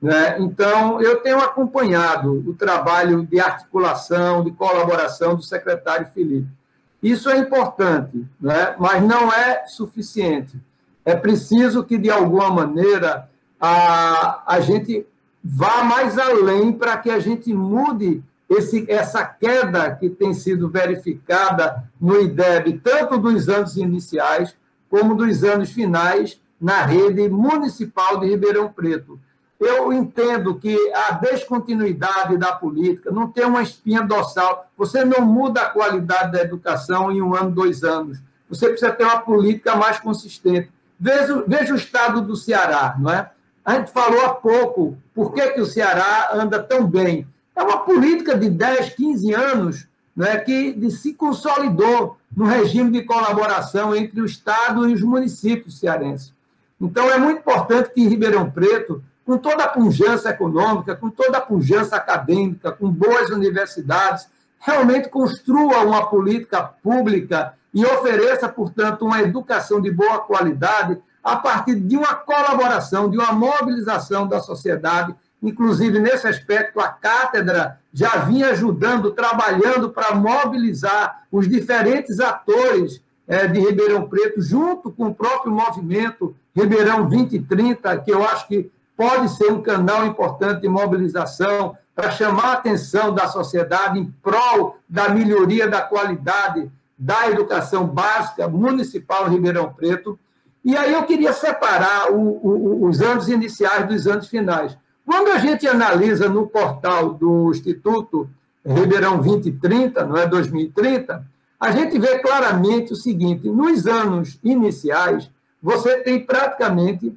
Né? 0.00 0.36
Então, 0.38 1.02
eu 1.02 1.16
tenho 1.16 1.40
acompanhado 1.40 2.44
o 2.48 2.54
trabalho 2.54 3.26
de 3.26 3.40
articulação, 3.40 4.44
de 4.44 4.52
colaboração 4.52 5.34
do 5.34 5.42
secretário 5.42 6.06
Felipe. 6.14 6.57
Isso 7.02 7.30
é 7.30 7.38
importante, 7.38 8.26
né? 8.40 8.74
mas 8.78 9.02
não 9.02 9.32
é 9.32 9.66
suficiente. 9.66 10.56
É 11.04 11.14
preciso 11.14 11.84
que, 11.84 11.96
de 11.96 12.10
alguma 12.10 12.50
maneira, 12.50 13.28
a, 13.60 14.42
a 14.46 14.60
gente 14.60 15.06
vá 15.42 15.84
mais 15.84 16.18
além 16.18 16.72
para 16.72 16.96
que 16.98 17.10
a 17.10 17.18
gente 17.18 17.54
mude 17.54 18.22
esse, 18.48 18.84
essa 18.90 19.24
queda 19.24 19.94
que 19.94 20.08
tem 20.08 20.32
sido 20.34 20.68
verificada 20.68 21.84
no 22.00 22.20
IDEB, 22.20 22.80
tanto 22.82 23.18
dos 23.18 23.48
anos 23.48 23.76
iniciais 23.76 24.56
como 24.90 25.14
dos 25.14 25.44
anos 25.44 25.70
finais, 25.70 26.40
na 26.60 26.82
rede 26.82 27.28
municipal 27.28 28.18
de 28.18 28.26
Ribeirão 28.26 28.72
Preto. 28.72 29.20
Eu 29.60 29.92
entendo 29.92 30.54
que 30.54 30.76
a 30.92 31.12
descontinuidade 31.12 32.36
da 32.36 32.52
política 32.52 33.10
não 33.10 33.26
tem 33.26 33.44
uma 33.44 33.62
espinha 33.62 34.02
dorsal. 34.02 34.70
Você 34.76 35.04
não 35.04 35.26
muda 35.26 35.62
a 35.62 35.70
qualidade 35.70 36.32
da 36.32 36.42
educação 36.42 37.10
em 37.10 37.20
um 37.20 37.34
ano, 37.34 37.50
dois 37.50 37.82
anos. 37.82 38.18
Você 38.48 38.68
precisa 38.68 38.92
ter 38.92 39.04
uma 39.04 39.20
política 39.20 39.74
mais 39.74 39.98
consistente. 39.98 40.70
Veja, 40.98 41.44
veja 41.46 41.74
o 41.74 41.76
estado 41.76 42.22
do 42.22 42.36
Ceará, 42.36 42.94
não 42.98 43.10
é? 43.10 43.30
A 43.64 43.74
gente 43.74 43.90
falou 43.90 44.24
há 44.24 44.30
pouco 44.30 44.96
por 45.14 45.32
que, 45.34 45.46
que 45.50 45.60
o 45.60 45.66
Ceará 45.66 46.30
anda 46.32 46.62
tão 46.62 46.86
bem. 46.86 47.26
É 47.54 47.62
uma 47.62 47.78
política 47.78 48.36
de 48.38 48.48
10, 48.48 48.94
15 48.94 49.34
anos 49.34 49.88
né, 50.16 50.36
que 50.38 50.90
se 50.90 51.12
consolidou 51.14 52.16
no 52.34 52.44
regime 52.44 52.90
de 52.90 53.02
colaboração 53.02 53.94
entre 53.94 54.20
o 54.20 54.24
Estado 54.24 54.88
e 54.88 54.94
os 54.94 55.02
municípios 55.02 55.78
cearenses. 55.78 56.32
Então, 56.80 57.10
é 57.10 57.18
muito 57.18 57.40
importante 57.40 57.90
que 57.90 58.06
Ribeirão 58.06 58.50
Preto 58.50 59.02
com 59.28 59.36
toda 59.36 59.64
a 59.64 59.68
pujança 59.68 60.30
econômica, 60.30 60.96
com 60.96 61.10
toda 61.10 61.36
a 61.36 61.42
pujança 61.42 61.96
acadêmica, 61.96 62.72
com 62.72 62.90
boas 62.90 63.28
universidades, 63.28 64.26
realmente 64.58 65.10
construa 65.10 65.84
uma 65.84 66.06
política 66.06 66.62
pública 66.62 67.52
e 67.74 67.84
ofereça, 67.84 68.48
portanto, 68.48 69.04
uma 69.04 69.20
educação 69.20 69.82
de 69.82 69.90
boa 69.90 70.20
qualidade 70.20 70.96
a 71.22 71.36
partir 71.36 71.74
de 71.78 71.94
uma 71.94 72.14
colaboração, 72.14 73.10
de 73.10 73.18
uma 73.18 73.30
mobilização 73.30 74.26
da 74.26 74.40
sociedade. 74.40 75.14
Inclusive, 75.42 76.00
nesse 76.00 76.26
aspecto, 76.26 76.80
a 76.80 76.88
cátedra 76.88 77.78
já 77.92 78.16
vinha 78.20 78.52
ajudando, 78.52 79.10
trabalhando 79.10 79.90
para 79.90 80.14
mobilizar 80.14 81.24
os 81.30 81.46
diferentes 81.46 82.18
atores 82.18 83.02
eh, 83.26 83.46
de 83.46 83.60
Ribeirão 83.60 84.08
Preto, 84.08 84.40
junto 84.40 84.90
com 84.90 85.08
o 85.08 85.14
próprio 85.14 85.52
movimento 85.52 86.34
Ribeirão 86.56 87.06
2030, 87.06 87.98
que 87.98 88.10
eu 88.10 88.26
acho 88.26 88.48
que 88.48 88.70
pode 88.98 89.28
ser 89.30 89.52
um 89.52 89.62
canal 89.62 90.04
importante 90.04 90.60
de 90.60 90.68
mobilização 90.68 91.78
para 91.94 92.10
chamar 92.10 92.46
a 92.46 92.52
atenção 92.54 93.14
da 93.14 93.28
sociedade 93.28 93.96
em 93.96 94.12
prol 94.20 94.76
da 94.88 95.08
melhoria 95.08 95.68
da 95.68 95.80
qualidade 95.80 96.68
da 96.98 97.30
educação 97.30 97.86
básica 97.86 98.48
municipal 98.48 99.28
em 99.28 99.34
Ribeirão 99.34 99.72
Preto. 99.72 100.18
E 100.64 100.76
aí 100.76 100.92
eu 100.92 101.04
queria 101.04 101.32
separar 101.32 102.10
o, 102.10 102.16
o, 102.18 102.88
os 102.88 103.00
anos 103.00 103.28
iniciais 103.28 103.86
dos 103.86 104.08
anos 104.08 104.26
finais. 104.26 104.76
Quando 105.06 105.28
a 105.28 105.38
gente 105.38 105.66
analisa 105.68 106.28
no 106.28 106.48
portal 106.48 107.14
do 107.14 107.52
Instituto 107.52 108.28
Ribeirão 108.66 109.18
2030, 109.18 110.04
não 110.04 110.16
é 110.16 110.26
2030, 110.26 111.24
a 111.60 111.70
gente 111.70 111.96
vê 112.00 112.18
claramente 112.18 112.92
o 112.92 112.96
seguinte: 112.96 113.48
nos 113.48 113.86
anos 113.86 114.40
iniciais, 114.42 115.30
você 115.62 115.98
tem 115.98 116.18
praticamente 116.26 117.16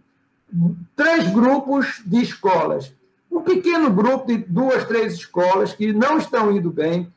três 0.96 1.28
grupos 1.32 2.02
de 2.06 2.22
escolas. 2.22 2.94
Um 3.32 3.42
pequeno 3.42 3.90
grupo 3.90 4.28
de 4.28 4.38
duas, 4.38 4.84
três 4.86 5.14
escolas 5.14 5.74
que 5.74 5.94
não 5.94 6.18
estão 6.18 6.52
indo 6.52 6.70
bem. 6.70 7.12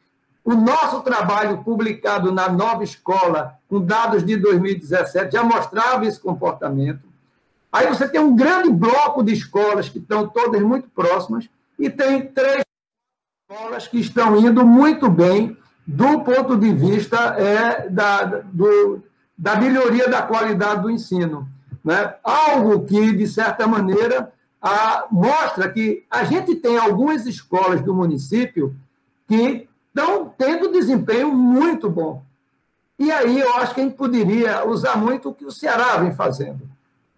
O 0.44 0.54
nosso 0.54 1.00
trabalho 1.00 1.64
publicado 1.64 2.30
na 2.30 2.48
nova 2.48 2.84
escola, 2.84 3.54
com 3.68 3.80
dados 3.80 4.24
de 4.24 4.36
2017, 4.36 5.32
já 5.32 5.42
mostrava 5.42 6.06
esse 6.06 6.20
comportamento. 6.20 7.02
Aí 7.72 7.88
você 7.88 8.08
tem 8.08 8.20
um 8.20 8.36
grande 8.36 8.70
bloco 8.70 9.22
de 9.22 9.32
escolas 9.32 9.88
que 9.88 9.98
estão 9.98 10.28
todas 10.28 10.62
muito 10.62 10.88
próximas, 10.90 11.48
e 11.78 11.90
tem 11.90 12.26
três 12.26 12.62
escolas 13.50 13.88
que 13.88 13.98
estão 13.98 14.36
indo 14.38 14.64
muito 14.64 15.08
bem 15.08 15.56
do 15.86 16.20
ponto 16.20 16.56
de 16.56 16.72
vista 16.72 17.16
é, 17.36 17.88
da, 17.88 18.24
do, 18.24 19.02
da 19.36 19.56
melhoria 19.56 20.08
da 20.08 20.22
qualidade 20.22 20.82
do 20.82 20.90
ensino. 20.90 21.48
Né? 21.84 22.14
Algo 22.24 22.84
que, 22.84 23.12
de 23.12 23.26
certa 23.26 23.66
maneira, 23.66 24.32
a, 24.60 25.06
mostra 25.10 25.70
que 25.70 26.04
a 26.10 26.24
gente 26.24 26.54
tem 26.54 26.78
algumas 26.78 27.26
escolas 27.26 27.82
do 27.82 27.94
município 27.94 28.74
que 29.28 29.68
estão 29.88 30.32
tendo 30.36 30.72
desempenho 30.72 31.30
muito 31.32 31.90
bom. 31.90 32.22
E 32.98 33.10
aí 33.12 33.38
eu 33.40 33.54
acho 33.56 33.74
que 33.74 33.80
a 33.80 33.84
gente 33.84 33.96
poderia 33.96 34.66
usar 34.66 34.96
muito 34.96 35.28
o 35.28 35.34
que 35.34 35.44
o 35.44 35.50
Ceará 35.50 35.96
vem 35.98 36.14
fazendo. 36.14 36.68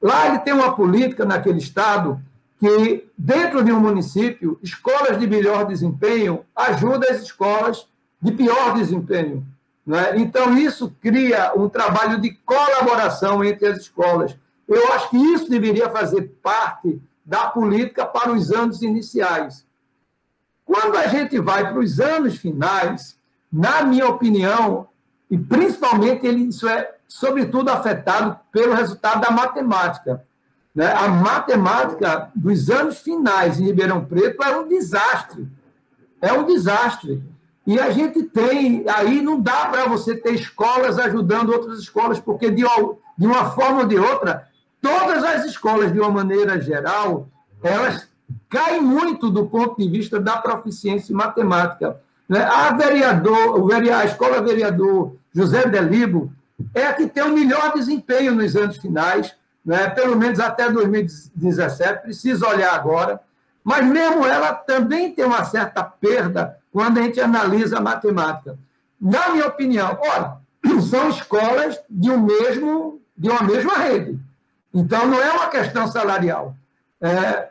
Lá 0.01 0.27
ele 0.27 0.39
tem 0.41 0.53
uma 0.53 0.75
política 0.75 1.25
naquele 1.25 1.59
estado 1.59 2.21
que, 2.59 3.07
dentro 3.17 3.63
de 3.63 3.71
um 3.71 3.81
município, 3.81 4.59
escolas 4.63 5.19
de 5.19 5.27
melhor 5.27 5.67
desempenho 5.67 6.45
ajudam 6.55 7.11
as 7.11 7.23
escolas 7.23 7.87
de 8.21 8.33
pior 8.33 8.75
desempenho. 8.75 9.47
Né? 9.87 10.19
Então, 10.19 10.57
isso 10.57 10.95
cria 11.01 11.53
um 11.55 11.69
trabalho 11.69 12.21
de 12.21 12.33
colaboração 12.45 13.45
entre 13.45 13.69
as 13.69 13.79
escolas. 13.79 14.37
Eu 14.69 14.93
acho 14.93 15.11
que 15.11 15.17
isso 15.17 15.49
deveria 15.49 15.89
fazer 15.91 16.23
parte 16.43 17.01
da 17.25 17.47
política 17.49 18.05
para 18.05 18.33
os 18.33 18.51
anos 18.53 18.83
iniciais. 18.83 19.67
Quando 20.65 20.97
a 20.97 21.07
gente 21.07 21.39
vai 21.39 21.71
para 21.71 21.79
os 21.79 22.01
anos 22.01 22.37
finais, 22.37 23.17
na 23.53 23.83
minha 23.83 24.09
opinião, 24.09 24.89
e 25.31 25.39
principalmente 25.39 26.27
ele, 26.27 26.49
isso 26.49 26.69
é 26.69 26.95
sobretudo 27.07 27.71
afetado 27.71 28.39
pelo 28.51 28.75
resultado 28.75 29.21
da 29.21 29.31
matemática. 29.31 30.25
Né? 30.75 30.93
A 30.93 31.09
matemática 31.09 32.31
dos 32.35 32.69
anos 32.69 32.99
finais 32.99 33.59
em 33.59 33.67
Ribeirão 33.67 34.05
Preto 34.05 34.43
é 34.43 34.57
um 34.57 34.69
desastre. 34.69 35.49
É 36.21 36.33
um 36.33 36.45
desastre. 36.45 37.23
E 37.67 37.81
a 37.81 37.91
gente 37.91 38.23
tem, 38.25 38.85
aí 38.89 39.21
não 39.21 39.41
dá 39.41 39.67
para 39.67 39.87
você 39.87 40.17
ter 40.17 40.35
escolas 40.35 40.99
ajudando 40.99 41.51
outras 41.51 41.79
escolas, 41.81 42.21
porque 42.21 42.51
de, 42.51 42.63
de 43.19 43.27
uma 43.27 43.51
forma 43.51 43.81
ou 43.81 43.87
de 43.87 43.99
outra, 43.99 44.49
todas 44.87 45.25
as 45.25 45.45
escolas, 45.45 45.93
de 45.93 45.99
uma 45.99 46.11
maneira 46.11 46.61
geral, 46.61 47.29
elas 47.63 48.09
caem 48.49 48.81
muito 48.81 49.29
do 49.31 49.47
ponto 49.47 49.77
de 49.77 49.89
vista 49.89 50.21
da 50.21 50.37
proficiência 50.37 51.13
em 51.13 51.17
matemática. 51.17 52.01
Né? 52.29 52.43
A, 52.43 52.73
vereador, 52.73 53.69
a 53.73 54.05
escola 54.05 54.41
vereador 54.41 55.17
José 55.35 55.67
Delibo 55.67 56.33
é 56.73 56.87
a 56.87 56.95
que 56.95 57.09
tem 57.09 57.25
o 57.25 57.35
melhor 57.35 57.73
desempenho 57.73 58.35
nos 58.35 58.55
anos 58.55 58.77
finais, 58.77 59.35
né? 59.65 59.91
pelo 59.91 60.17
menos 60.17 60.39
até 60.39 60.71
2017, 60.71 62.03
precisa 62.03 62.49
olhar 62.49 62.73
agora, 62.73 63.21
mas 63.65 63.85
mesmo 63.85 64.25
ela 64.25 64.55
também 64.55 65.13
tem 65.13 65.25
uma 65.25 65.45
certa 65.45 65.83
perda 65.83 66.59
quando 66.73 66.99
a 66.99 67.03
gente 67.03 67.21
analisa 67.21 67.79
a 67.79 67.81
matemática. 67.81 68.57
Na 69.01 69.31
minha 69.31 69.47
opinião, 69.49 69.99
ora, 70.01 70.39
são 70.89 71.09
escolas 71.09 71.77
de, 71.91 72.09
um 72.09 72.21
mesmo, 72.21 73.01
de 73.17 73.29
uma 73.29 73.43
mesma 73.43 73.75
rede. 73.75 74.26
Então, 74.77 75.07
não 75.07 75.19
é 75.19 75.33
uma 75.33 75.49
questão 75.49 75.89
salarial. 75.89 76.55
É, 77.01 77.49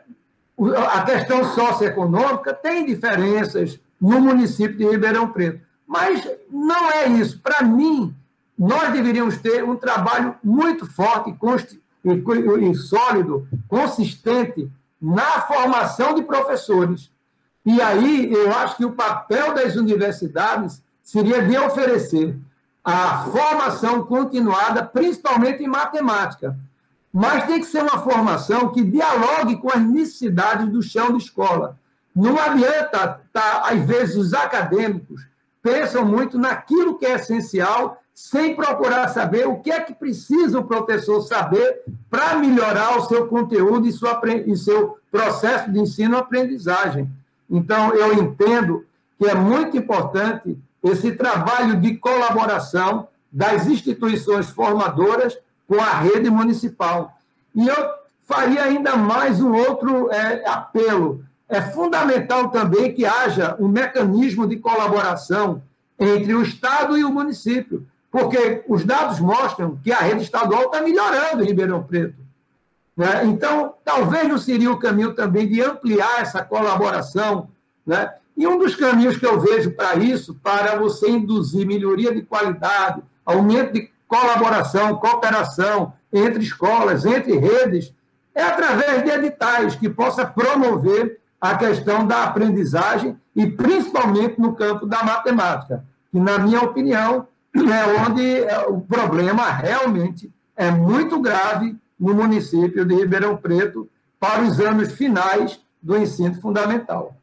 a 0.92 1.02
questão 1.02 1.42
socioeconômica 1.42 2.54
tem 2.54 2.86
diferenças 2.86 3.80
no 4.00 4.20
município 4.20 4.78
de 4.78 4.88
Ribeirão 4.88 5.32
Preto. 5.32 5.60
Mas 5.84 6.24
não 6.48 6.88
é 6.88 7.08
isso. 7.08 7.40
Para 7.40 7.64
mim, 7.64 8.14
nós 8.56 8.92
deveríamos 8.92 9.38
ter 9.38 9.64
um 9.64 9.74
trabalho 9.74 10.36
muito 10.42 10.86
forte 10.86 11.34
e 12.04 12.74
sólido, 12.76 13.48
consistente, 13.66 14.70
na 15.02 15.42
formação 15.42 16.14
de 16.14 16.22
professores. 16.22 17.10
E 17.64 17.82
aí 17.82 18.32
eu 18.32 18.52
acho 18.52 18.76
que 18.76 18.84
o 18.84 18.92
papel 18.92 19.52
das 19.52 19.74
universidades 19.74 20.80
seria 21.02 21.42
de 21.42 21.58
oferecer 21.58 22.38
a 22.84 23.24
formação 23.24 24.04
continuada, 24.04 24.84
principalmente 24.84 25.64
em 25.64 25.66
matemática. 25.66 26.56
Mas 27.16 27.46
tem 27.46 27.60
que 27.60 27.64
ser 27.64 27.82
uma 27.82 27.98
formação 28.00 28.68
que 28.68 28.84
dialogue 28.84 29.56
com 29.56 29.70
as 29.70 29.80
necessidades 29.80 30.68
do 30.68 30.82
chão 30.82 31.16
de 31.16 31.24
escola. 31.24 31.78
Não 32.14 32.38
adianta, 32.38 33.22
tá, 33.32 33.62
às 33.64 33.80
vezes, 33.86 34.16
os 34.16 34.34
acadêmicos 34.34 35.26
pensam 35.62 36.04
muito 36.04 36.38
naquilo 36.38 36.98
que 36.98 37.06
é 37.06 37.14
essencial, 37.14 38.02
sem 38.12 38.54
procurar 38.54 39.08
saber 39.08 39.48
o 39.48 39.60
que 39.60 39.70
é 39.70 39.80
que 39.80 39.94
precisa 39.94 40.58
o 40.58 40.66
professor 40.66 41.22
saber 41.22 41.84
para 42.10 42.36
melhorar 42.36 42.98
o 42.98 43.06
seu 43.06 43.26
conteúdo 43.28 43.86
e, 43.86 43.92
sua, 43.92 44.20
e 44.44 44.54
seu 44.54 44.98
processo 45.10 45.72
de 45.72 45.80
ensino-aprendizagem. 45.80 47.08
Então, 47.48 47.94
eu 47.94 48.12
entendo 48.12 48.84
que 49.18 49.24
é 49.24 49.34
muito 49.34 49.74
importante 49.74 50.58
esse 50.84 51.12
trabalho 51.12 51.80
de 51.80 51.96
colaboração 51.96 53.08
das 53.32 53.66
instituições 53.66 54.50
formadoras 54.50 55.38
com 55.66 55.80
a 55.80 55.98
rede 55.98 56.30
municipal. 56.30 57.18
E 57.54 57.66
eu 57.66 57.90
faria 58.26 58.62
ainda 58.62 58.96
mais 58.96 59.40
um 59.40 59.54
outro 59.54 60.10
é, 60.10 60.46
apelo. 60.48 61.24
É 61.48 61.60
fundamental 61.60 62.50
também 62.50 62.92
que 62.92 63.04
haja 63.06 63.56
um 63.58 63.68
mecanismo 63.68 64.46
de 64.46 64.56
colaboração 64.56 65.62
entre 65.98 66.34
o 66.34 66.42
Estado 66.42 66.98
e 66.98 67.04
o 67.04 67.12
município, 67.12 67.86
porque 68.10 68.64
os 68.68 68.84
dados 68.84 69.20
mostram 69.20 69.78
que 69.82 69.92
a 69.92 69.98
rede 69.98 70.22
estadual 70.22 70.64
está 70.64 70.80
melhorando 70.82 71.42
em 71.42 71.46
Ribeirão 71.46 71.82
Preto. 71.82 72.26
Né? 72.96 73.26
Então, 73.26 73.74
talvez 73.84 74.26
não 74.28 74.38
seria 74.38 74.72
o 74.72 74.78
caminho 74.78 75.14
também 75.14 75.46
de 75.46 75.62
ampliar 75.62 76.20
essa 76.20 76.42
colaboração. 76.42 77.48
Né? 77.86 78.10
E 78.36 78.46
um 78.46 78.58
dos 78.58 78.74
caminhos 78.74 79.16
que 79.16 79.26
eu 79.26 79.38
vejo 79.40 79.70
para 79.72 79.96
isso, 79.96 80.34
para 80.42 80.76
você 80.76 81.08
induzir 81.10 81.66
melhoria 81.66 82.14
de 82.14 82.22
qualidade, 82.22 83.02
aumento 83.24 83.72
de 83.72 83.90
colaboração, 84.08 84.96
cooperação 84.96 85.92
entre 86.12 86.42
escolas, 86.42 87.04
entre 87.04 87.36
redes, 87.36 87.92
é 88.34 88.42
através 88.42 89.02
de 89.02 89.10
editais 89.10 89.74
que 89.74 89.88
possa 89.88 90.26
promover 90.26 91.20
a 91.40 91.56
questão 91.56 92.06
da 92.06 92.24
aprendizagem 92.24 93.18
e 93.34 93.46
principalmente 93.46 94.40
no 94.40 94.54
campo 94.54 94.86
da 94.86 95.02
matemática, 95.02 95.84
que, 96.10 96.18
na 96.18 96.38
minha 96.38 96.62
opinião, 96.62 97.28
é 97.54 98.08
onde 98.08 98.42
é, 98.42 98.66
o 98.66 98.80
problema 98.80 99.50
realmente 99.50 100.30
é 100.56 100.70
muito 100.70 101.20
grave 101.20 101.76
no 101.98 102.14
município 102.14 102.84
de 102.84 102.94
Ribeirão 102.94 103.36
Preto 103.36 103.88
para 104.18 104.42
os 104.42 104.60
anos 104.60 104.92
finais 104.92 105.60
do 105.82 105.96
ensino 105.96 106.34
fundamental. 106.40 107.14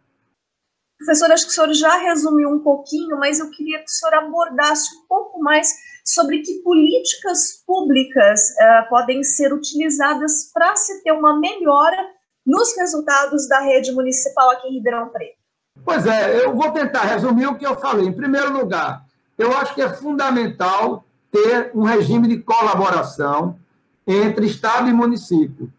Professor, 0.97 1.31
acho 1.31 1.45
que 1.45 1.51
o 1.51 1.53
senhor 1.53 1.73
já 1.73 1.97
resumiu 1.97 2.49
um 2.49 2.59
pouquinho, 2.59 3.17
mas 3.19 3.39
eu 3.39 3.49
queria 3.49 3.79
que 3.79 3.85
o 3.85 3.89
senhor 3.89 4.13
abordasse 4.13 4.95
um 4.95 5.07
pouco 5.07 5.41
mais 5.41 5.67
sobre 6.03 6.39
que 6.39 6.59
políticas 6.59 7.63
públicas 7.65 8.49
uh, 8.49 8.89
podem 8.89 9.23
ser 9.23 9.53
utilizadas 9.53 10.51
para 10.53 10.75
se 10.75 11.01
ter 11.03 11.11
uma 11.11 11.39
melhora 11.39 11.97
nos 12.45 12.75
resultados 12.75 13.47
da 13.47 13.59
rede 13.59 13.91
municipal 13.91 14.49
aqui 14.51 14.67
em 14.67 14.73
Ribeirão 14.73 15.09
Preto. 15.09 15.37
Pois 15.83 16.05
é, 16.05 16.43
eu 16.43 16.53
vou 16.53 16.71
tentar 16.71 17.03
resumir 17.03 17.47
o 17.47 17.55
que 17.55 17.65
eu 17.65 17.75
falei. 17.75 18.05
Em 18.05 18.13
primeiro 18.13 18.51
lugar, 18.51 19.05
eu 19.37 19.55
acho 19.57 19.73
que 19.73 19.81
é 19.81 19.89
fundamental 19.89 21.05
ter 21.31 21.71
um 21.73 21.83
regime 21.83 22.27
de 22.27 22.37
colaboração 22.39 23.57
entre 24.05 24.45
Estado 24.45 24.89
e 24.89 24.93
município, 24.93 25.71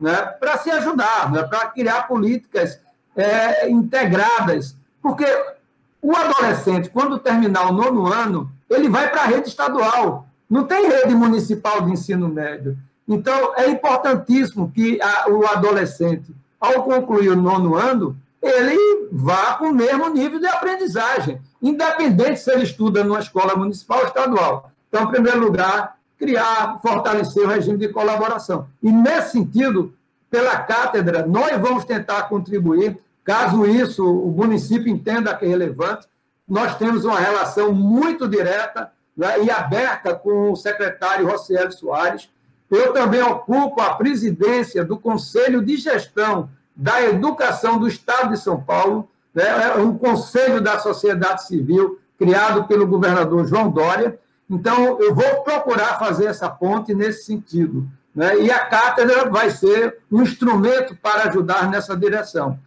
né, 0.00 0.16
para 0.40 0.58
se 0.58 0.70
ajudar, 0.70 1.30
né, 1.30 1.42
para 1.42 1.68
criar 1.68 2.06
políticas 2.06 2.80
é, 3.14 3.68
integradas, 3.68 4.76
porque 5.02 5.26
o 6.00 6.16
adolescente, 6.16 6.88
quando 6.88 7.18
terminar 7.18 7.70
o 7.70 7.72
nono 7.72 8.06
ano, 8.06 8.50
ele 8.74 8.88
vai 8.88 9.10
para 9.10 9.22
a 9.22 9.26
rede 9.26 9.48
estadual, 9.48 10.26
não 10.48 10.64
tem 10.64 10.88
rede 10.88 11.14
municipal 11.14 11.82
de 11.82 11.92
ensino 11.92 12.28
médio. 12.28 12.76
Então, 13.08 13.52
é 13.56 13.68
importantíssimo 13.68 14.70
que 14.70 15.00
a, 15.00 15.30
o 15.30 15.46
adolescente, 15.46 16.34
ao 16.60 16.82
concluir 16.82 17.30
o 17.30 17.36
nono 17.36 17.74
ano, 17.74 18.16
ele 18.40 19.08
vá 19.12 19.54
com 19.54 19.66
o 19.66 19.74
mesmo 19.74 20.08
nível 20.08 20.38
de 20.38 20.46
aprendizagem, 20.46 21.40
independente 21.60 22.40
se 22.40 22.52
ele 22.52 22.64
estuda 22.64 23.04
numa 23.04 23.20
escola 23.20 23.54
municipal 23.54 24.00
ou 24.00 24.06
estadual. 24.06 24.70
Então, 24.88 25.04
em 25.04 25.08
primeiro 25.08 25.40
lugar, 25.40 25.96
criar, 26.18 26.78
fortalecer 26.80 27.44
o 27.44 27.48
regime 27.48 27.78
de 27.78 27.88
colaboração. 27.88 28.66
E, 28.82 28.90
nesse 28.90 29.32
sentido, 29.32 29.94
pela 30.30 30.56
cátedra, 30.56 31.26
nós 31.26 31.60
vamos 31.60 31.84
tentar 31.84 32.22
contribuir, 32.24 32.98
caso 33.24 33.66
isso 33.66 34.04
o 34.04 34.30
município 34.30 34.92
entenda 34.92 35.34
que 35.34 35.44
é 35.44 35.48
relevante. 35.48 36.06
Nós 36.48 36.76
temos 36.76 37.04
uma 37.04 37.18
relação 37.18 37.72
muito 37.72 38.28
direta 38.28 38.92
né, 39.16 39.42
e 39.44 39.50
aberta 39.50 40.14
com 40.14 40.52
o 40.52 40.56
secretário 40.56 41.28
Rocieli 41.28 41.72
Soares. 41.72 42.28
Eu 42.70 42.92
também 42.92 43.22
ocupo 43.22 43.80
a 43.80 43.94
presidência 43.94 44.84
do 44.84 44.98
Conselho 44.98 45.64
de 45.64 45.76
Gestão 45.76 46.50
da 46.74 47.02
Educação 47.02 47.78
do 47.78 47.86
Estado 47.86 48.30
de 48.30 48.38
São 48.38 48.60
Paulo, 48.60 49.08
né, 49.34 49.44
é 49.44 49.76
um 49.76 49.96
conselho 49.96 50.60
da 50.60 50.78
sociedade 50.78 51.46
civil 51.46 52.00
criado 52.18 52.64
pelo 52.64 52.86
governador 52.86 53.46
João 53.46 53.70
Dória, 53.70 54.18
então, 54.52 55.00
eu 55.00 55.14
vou 55.14 55.42
procurar 55.42 55.98
fazer 55.98 56.26
essa 56.26 56.46
ponte 56.46 56.94
nesse 56.94 57.24
sentido. 57.24 57.88
Né? 58.14 58.40
E 58.40 58.50
a 58.50 58.66
cátedra 58.66 59.30
vai 59.30 59.50
ser 59.50 59.96
um 60.10 60.20
instrumento 60.20 60.94
para 60.94 61.30
ajudar 61.30 61.70
nessa 61.70 61.96
direção. 61.96 62.58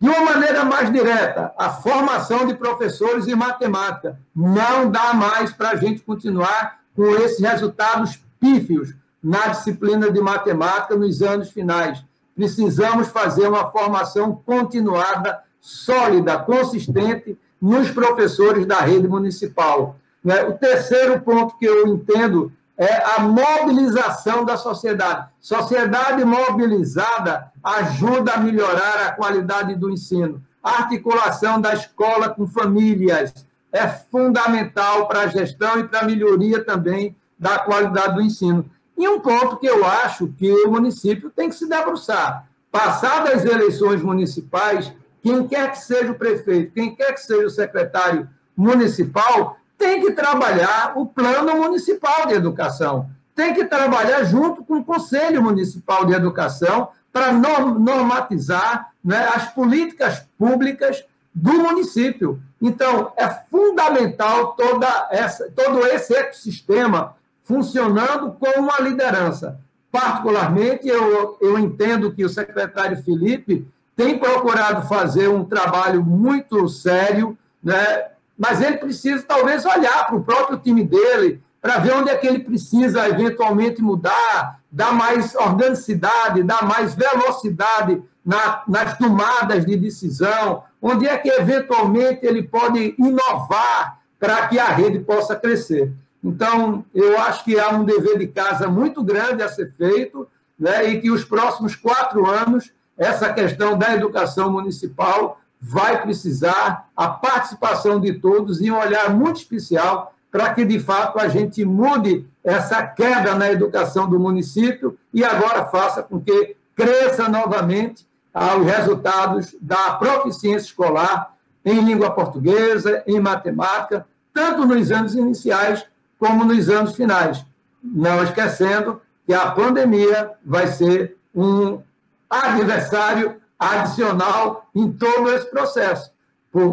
De 0.00 0.08
uma 0.08 0.20
maneira 0.20 0.64
mais 0.64 0.90
direta, 0.90 1.52
a 1.58 1.68
formação 1.68 2.46
de 2.46 2.54
professores 2.54 3.28
em 3.28 3.34
matemática. 3.34 4.18
Não 4.34 4.90
dá 4.90 5.12
mais 5.12 5.52
para 5.52 5.70
a 5.70 5.76
gente 5.76 6.00
continuar 6.00 6.80
com 6.96 7.04
esses 7.16 7.38
resultados 7.38 8.18
pífios 8.40 8.94
na 9.22 9.48
disciplina 9.48 10.10
de 10.10 10.20
matemática 10.20 10.96
nos 10.96 11.20
anos 11.20 11.50
finais. 11.50 12.02
Precisamos 12.34 13.08
fazer 13.08 13.46
uma 13.46 13.70
formação 13.70 14.34
continuada, 14.46 15.40
sólida, 15.60 16.38
consistente 16.38 17.38
nos 17.60 17.90
professores 17.90 18.64
da 18.64 18.80
rede 18.80 19.06
municipal. 19.06 19.96
Né? 20.24 20.42
O 20.44 20.54
terceiro 20.54 21.20
ponto 21.20 21.58
que 21.58 21.66
eu 21.66 21.86
entendo 21.86 22.50
é 22.80 23.14
a 23.14 23.20
mobilização 23.20 24.42
da 24.42 24.56
sociedade. 24.56 25.28
Sociedade 25.38 26.24
mobilizada 26.24 27.52
ajuda 27.62 28.32
a 28.32 28.36
melhorar 28.38 29.04
a 29.04 29.12
qualidade 29.12 29.74
do 29.74 29.90
ensino. 29.90 30.42
A 30.64 30.78
articulação 30.78 31.60
da 31.60 31.74
escola 31.74 32.30
com 32.30 32.46
famílias 32.48 33.34
é 33.70 33.86
fundamental 33.86 35.06
para 35.06 35.20
a 35.20 35.26
gestão 35.26 35.78
e 35.78 35.86
para 35.86 36.00
a 36.00 36.04
melhoria 36.04 36.64
também 36.64 37.14
da 37.38 37.58
qualidade 37.58 38.14
do 38.14 38.22
ensino. 38.22 38.64
E 38.96 39.06
um 39.06 39.20
ponto 39.20 39.58
que 39.58 39.66
eu 39.66 39.84
acho 39.84 40.28
que 40.28 40.50
o 40.50 40.70
município 40.70 41.28
tem 41.28 41.50
que 41.50 41.56
se 41.56 41.68
debruçar. 41.68 42.46
Passadas 42.72 43.40
as 43.40 43.44
eleições 43.44 44.00
municipais, 44.02 44.90
quem 45.22 45.46
quer 45.46 45.70
que 45.70 45.78
seja 45.78 46.12
o 46.12 46.18
prefeito, 46.18 46.72
quem 46.72 46.94
quer 46.94 47.12
que 47.12 47.20
seja 47.20 47.46
o 47.46 47.50
secretário 47.50 48.26
municipal, 48.56 49.58
tem 49.80 50.02
que 50.02 50.12
trabalhar 50.12 50.92
o 50.94 51.06
plano 51.06 51.56
municipal 51.56 52.26
de 52.26 52.34
educação, 52.34 53.08
tem 53.34 53.54
que 53.54 53.64
trabalhar 53.64 54.22
junto 54.24 54.62
com 54.62 54.76
o 54.76 54.84
Conselho 54.84 55.42
Municipal 55.42 56.04
de 56.04 56.12
Educação 56.12 56.90
para 57.10 57.32
normatizar 57.32 58.92
né, 59.02 59.26
as 59.34 59.50
políticas 59.54 60.22
públicas 60.38 61.02
do 61.34 61.54
município. 61.54 62.42
Então, 62.60 63.12
é 63.16 63.26
fundamental 63.50 64.48
toda 64.52 65.08
essa, 65.10 65.50
todo 65.50 65.86
esse 65.86 66.14
ecossistema 66.14 67.16
funcionando 67.42 68.32
com 68.32 68.60
uma 68.60 68.78
liderança. 68.80 69.58
Particularmente, 69.90 70.86
eu, 70.86 71.38
eu 71.40 71.58
entendo 71.58 72.12
que 72.12 72.22
o 72.22 72.28
secretário 72.28 73.02
Felipe 73.02 73.66
tem 73.96 74.18
procurado 74.18 74.86
fazer 74.86 75.28
um 75.28 75.44
trabalho 75.44 76.04
muito 76.04 76.68
sério, 76.68 77.36
né? 77.64 78.10
Mas 78.40 78.62
ele 78.62 78.78
precisa 78.78 79.22
talvez 79.22 79.66
olhar 79.66 80.06
para 80.06 80.16
o 80.16 80.24
próprio 80.24 80.56
time 80.56 80.82
dele, 80.82 81.42
para 81.60 81.76
ver 81.76 81.92
onde 81.92 82.08
é 82.08 82.16
que 82.16 82.26
ele 82.26 82.38
precisa 82.38 83.06
eventualmente 83.06 83.82
mudar, 83.82 84.58
dar 84.72 84.94
mais 84.94 85.34
organicidade, 85.34 86.42
dar 86.42 86.64
mais 86.66 86.94
velocidade 86.94 88.02
na, 88.24 88.62
nas 88.66 88.96
tomadas 88.96 89.66
de 89.66 89.76
decisão, 89.76 90.62
onde 90.80 91.06
é 91.06 91.18
que 91.18 91.28
eventualmente 91.28 92.24
ele 92.24 92.42
pode 92.42 92.94
inovar 92.98 93.98
para 94.18 94.48
que 94.48 94.58
a 94.58 94.68
rede 94.68 95.00
possa 95.00 95.36
crescer. 95.36 95.92
Então, 96.24 96.82
eu 96.94 97.20
acho 97.20 97.44
que 97.44 97.60
há 97.60 97.68
um 97.68 97.84
dever 97.84 98.16
de 98.16 98.26
casa 98.26 98.68
muito 98.68 99.04
grande 99.04 99.42
a 99.42 99.50
ser 99.50 99.70
feito, 99.76 100.26
né, 100.58 100.88
e 100.88 100.98
que 100.98 101.10
os 101.10 101.24
próximos 101.24 101.76
quatro 101.76 102.26
anos, 102.26 102.72
essa 102.96 103.30
questão 103.34 103.76
da 103.76 103.94
educação 103.94 104.50
municipal 104.50 105.38
vai 105.60 106.00
precisar 106.00 106.88
a 106.96 107.08
participação 107.08 108.00
de 108.00 108.14
todos 108.14 108.60
e 108.60 108.70
um 108.70 108.78
olhar 108.78 109.14
muito 109.14 109.36
especial 109.36 110.14
para 110.30 110.54
que, 110.54 110.64
de 110.64 110.78
fato, 110.78 111.18
a 111.18 111.28
gente 111.28 111.64
mude 111.64 112.26
essa 112.42 112.86
queda 112.86 113.34
na 113.34 113.50
educação 113.50 114.08
do 114.08 114.18
município 114.18 114.96
e 115.12 115.22
agora 115.24 115.66
faça 115.66 116.02
com 116.02 116.20
que 116.20 116.56
cresça 116.74 117.28
novamente 117.28 118.06
os 118.32 118.64
resultados 118.64 119.56
da 119.60 119.94
proficiência 119.94 120.68
escolar 120.68 121.34
em 121.64 121.80
língua 121.80 122.10
portuguesa, 122.10 123.02
em 123.06 123.20
matemática, 123.20 124.06
tanto 124.32 124.64
nos 124.64 124.90
anos 124.90 125.14
iniciais 125.14 125.84
como 126.18 126.44
nos 126.44 126.70
anos 126.70 126.94
finais. 126.94 127.44
Não 127.82 128.22
esquecendo 128.22 129.00
que 129.26 129.34
a 129.34 129.50
pandemia 129.50 130.32
vai 130.44 130.68
ser 130.68 131.16
um 131.34 131.82
adversário 132.28 133.39
adicional 133.60 134.66
em 134.74 134.90
todo 134.90 135.30
esse 135.30 135.50
processo. 135.50 136.10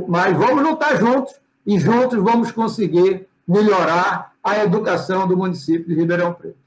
Mas 0.07 0.35
vamos 0.35 0.63
lutar 0.63 0.97
juntos 0.97 1.35
e 1.65 1.77
juntos 1.77 2.17
vamos 2.23 2.49
conseguir 2.51 3.27
melhorar 3.45 4.33
a 4.41 4.63
educação 4.63 5.27
do 5.27 5.35
município 5.35 5.85
de 5.85 5.93
Ribeirão 5.93 6.33
Preto. 6.33 6.57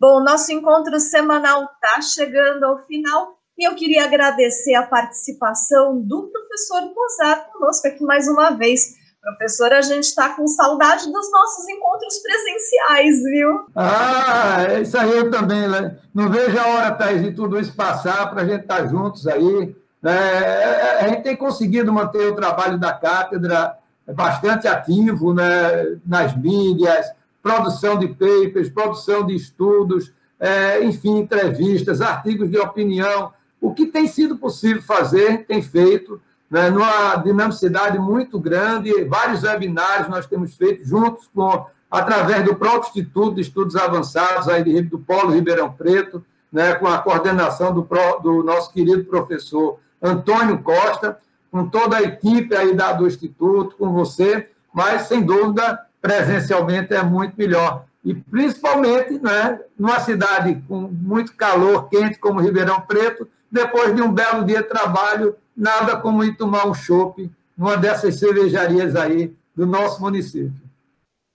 Bom, 0.00 0.24
nosso 0.24 0.50
encontro 0.50 0.98
semanal 0.98 1.64
está 1.64 2.00
chegando 2.00 2.64
ao 2.64 2.78
final 2.86 3.38
e 3.58 3.68
eu 3.68 3.74
queria 3.74 4.04
agradecer 4.04 4.74
a 4.74 4.86
participação 4.86 6.00
do 6.00 6.28
professor 6.28 6.88
Posar 6.94 7.52
conosco 7.52 7.86
aqui 7.86 8.02
mais 8.02 8.26
uma 8.26 8.50
vez. 8.50 8.98
Professor, 9.22 9.72
a 9.72 9.82
gente 9.82 10.04
está 10.04 10.30
com 10.30 10.46
saudade 10.48 11.04
dos 11.12 11.30
nossos 11.30 11.68
encontros 11.68 12.18
presenciais, 12.18 13.22
viu? 13.22 13.66
Ah, 13.76 14.64
é 14.66 14.80
isso 14.80 14.96
aí 14.96 15.10
eu 15.10 15.30
também. 15.30 15.68
Né? 15.68 15.98
Não 16.14 16.30
vejo 16.30 16.58
a 16.58 16.66
hora, 16.66 16.92
Thais, 16.92 17.22
de 17.22 17.32
tudo 17.32 17.58
isso 17.60 17.74
passar 17.74 18.30
para 18.30 18.42
a 18.42 18.44
gente 18.46 18.62
estar 18.62 18.78
tá 18.78 18.86
juntos 18.86 19.26
aí. 19.26 19.76
É, 20.02 21.00
a 21.00 21.08
gente 21.08 21.22
tem 21.22 21.36
conseguido 21.36 21.92
manter 21.92 22.26
o 22.26 22.34
trabalho 22.34 22.78
da 22.78 22.94
cátedra 22.94 23.76
bastante 24.14 24.66
ativo 24.66 25.34
né, 25.34 25.98
nas 26.06 26.34
mídias, 26.34 27.12
produção 27.42 27.98
de 27.98 28.08
papers, 28.08 28.70
produção 28.70 29.26
de 29.26 29.34
estudos, 29.34 30.12
é, 30.38 30.82
enfim, 30.82 31.18
entrevistas, 31.18 32.00
artigos 32.00 32.50
de 32.50 32.58
opinião. 32.58 33.32
O 33.60 33.74
que 33.74 33.86
tem 33.86 34.06
sido 34.06 34.38
possível 34.38 34.82
fazer, 34.82 35.44
tem 35.44 35.62
feito, 35.62 36.20
né, 36.50 36.68
numa 36.68 37.16
dinamicidade 37.16 37.98
muito 37.98 38.38
grande. 38.38 39.04
Vários 39.04 39.42
webinários 39.44 40.08
nós 40.08 40.26
temos 40.26 40.54
feito 40.56 40.84
juntos 40.84 41.28
com 41.34 41.66
através 41.90 42.44
do 42.44 42.54
próprio 42.54 42.88
Instituto 42.88 43.34
de 43.34 43.40
Estudos 43.40 43.76
Avançados 43.76 44.48
aí 44.48 44.62
de, 44.62 44.82
do 44.82 44.98
Polo 44.98 45.32
Ribeirão 45.32 45.72
Preto, 45.72 46.24
né, 46.52 46.74
com 46.74 46.86
a 46.86 46.98
coordenação 46.98 47.72
do, 47.72 47.86
do 48.22 48.42
nosso 48.42 48.72
querido 48.72 49.04
professor 49.04 49.78
Antônio 50.00 50.58
Costa, 50.62 51.18
com 51.50 51.68
toda 51.68 51.96
a 51.96 52.02
equipe 52.02 52.54
aí 52.54 52.74
da, 52.74 52.92
do 52.92 53.06
Instituto, 53.06 53.76
com 53.76 53.92
você, 53.92 54.48
mas, 54.72 55.02
sem 55.02 55.22
dúvida, 55.22 55.80
presencialmente 56.00 56.94
é 56.94 57.02
muito 57.02 57.34
melhor. 57.36 57.84
E, 58.04 58.14
principalmente, 58.14 59.18
né, 59.18 59.60
numa 59.78 59.98
cidade 60.00 60.62
com 60.68 60.80
muito 60.80 61.34
calor, 61.34 61.88
quente, 61.88 62.18
como 62.18 62.40
Ribeirão 62.40 62.80
Preto, 62.80 63.28
depois 63.50 63.94
de 63.94 64.02
um 64.02 64.12
belo 64.12 64.44
dia 64.44 64.62
de 64.62 64.68
trabalho, 64.68 65.36
nada 65.56 65.96
como 65.96 66.24
ir 66.24 66.36
tomar 66.36 66.66
um 66.66 66.74
chopp 66.74 67.30
numa 67.56 67.76
dessas 67.76 68.18
cervejarias 68.18 68.96
aí 68.96 69.34
do 69.54 69.66
nosso 69.66 70.00
município. 70.00 70.52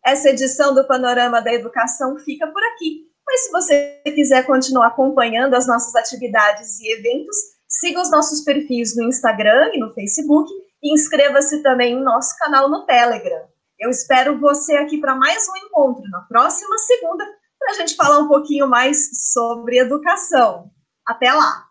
Essa 0.04 0.30
edição 0.30 0.73
do 0.73 0.86
Panorama 0.88 1.41
da 1.41 1.54
Educação 1.54 2.17
fica 2.17 2.47
por 2.47 2.63
aqui. 2.63 3.06
Mas 3.28 3.41
se 3.41 3.51
você 3.51 4.01
quiser 4.06 4.45
continuar 4.45 4.88
acompanhando 4.88 5.56
as 5.56 5.65
nossas 5.65 5.95
atividades 5.95 6.80
e 6.80 6.93
eventos, 6.93 7.36
siga 7.67 7.99
os 7.99 8.12
nossos 8.12 8.41
perfis 8.41 8.95
no 8.95 9.04
Instagram 9.04 9.71
e 9.73 9.80
no 9.80 9.91
Facebook 9.93 10.51
e 10.84 10.93
inscreva-se 10.93 11.63
também 11.63 11.93
em 11.93 12.04
nosso 12.04 12.38
canal 12.38 12.69
no 12.69 12.86
Telegram. 12.86 13.47
Eu 13.80 13.89
espero 13.89 14.39
você 14.39 14.75
aqui 14.75 14.99
para 14.99 15.15
mais 15.15 15.47
um 15.49 15.58
encontro 15.65 16.04
na 16.10 16.21
próxima 16.21 16.78
segunda, 16.78 17.25
para 17.60 17.71
a 17.71 17.73
gente 17.73 17.95
falar 17.95 18.19
um 18.19 18.28
pouquinho 18.28 18.67
mais 18.67 19.32
sobre 19.34 19.80
educação. 19.80 20.69
Até 21.06 21.34
lá! 21.34 21.65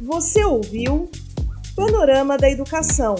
Você 0.00 0.44
ouviu 0.44 1.10
Panorama 1.74 2.36
da 2.38 2.50
Educação, 2.50 3.16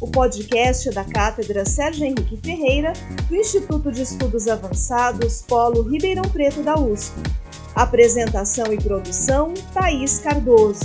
o 0.00 0.06
podcast 0.08 0.90
da 0.90 1.04
Cátedra 1.04 1.64
Sérgio 1.64 2.04
Henrique 2.04 2.38
Ferreira, 2.42 2.92
do 3.28 3.36
Instituto 3.36 3.90
de 3.90 4.02
Estudos 4.02 4.46
Avançados 4.46 5.42
Polo 5.42 5.82
Ribeirão 5.82 6.22
Preto 6.22 6.62
da 6.62 6.78
USP. 6.78 7.14
Apresentação 7.74 8.72
e 8.72 8.76
produção: 8.76 9.54
Thaís 9.72 10.18
Cardoso. 10.18 10.84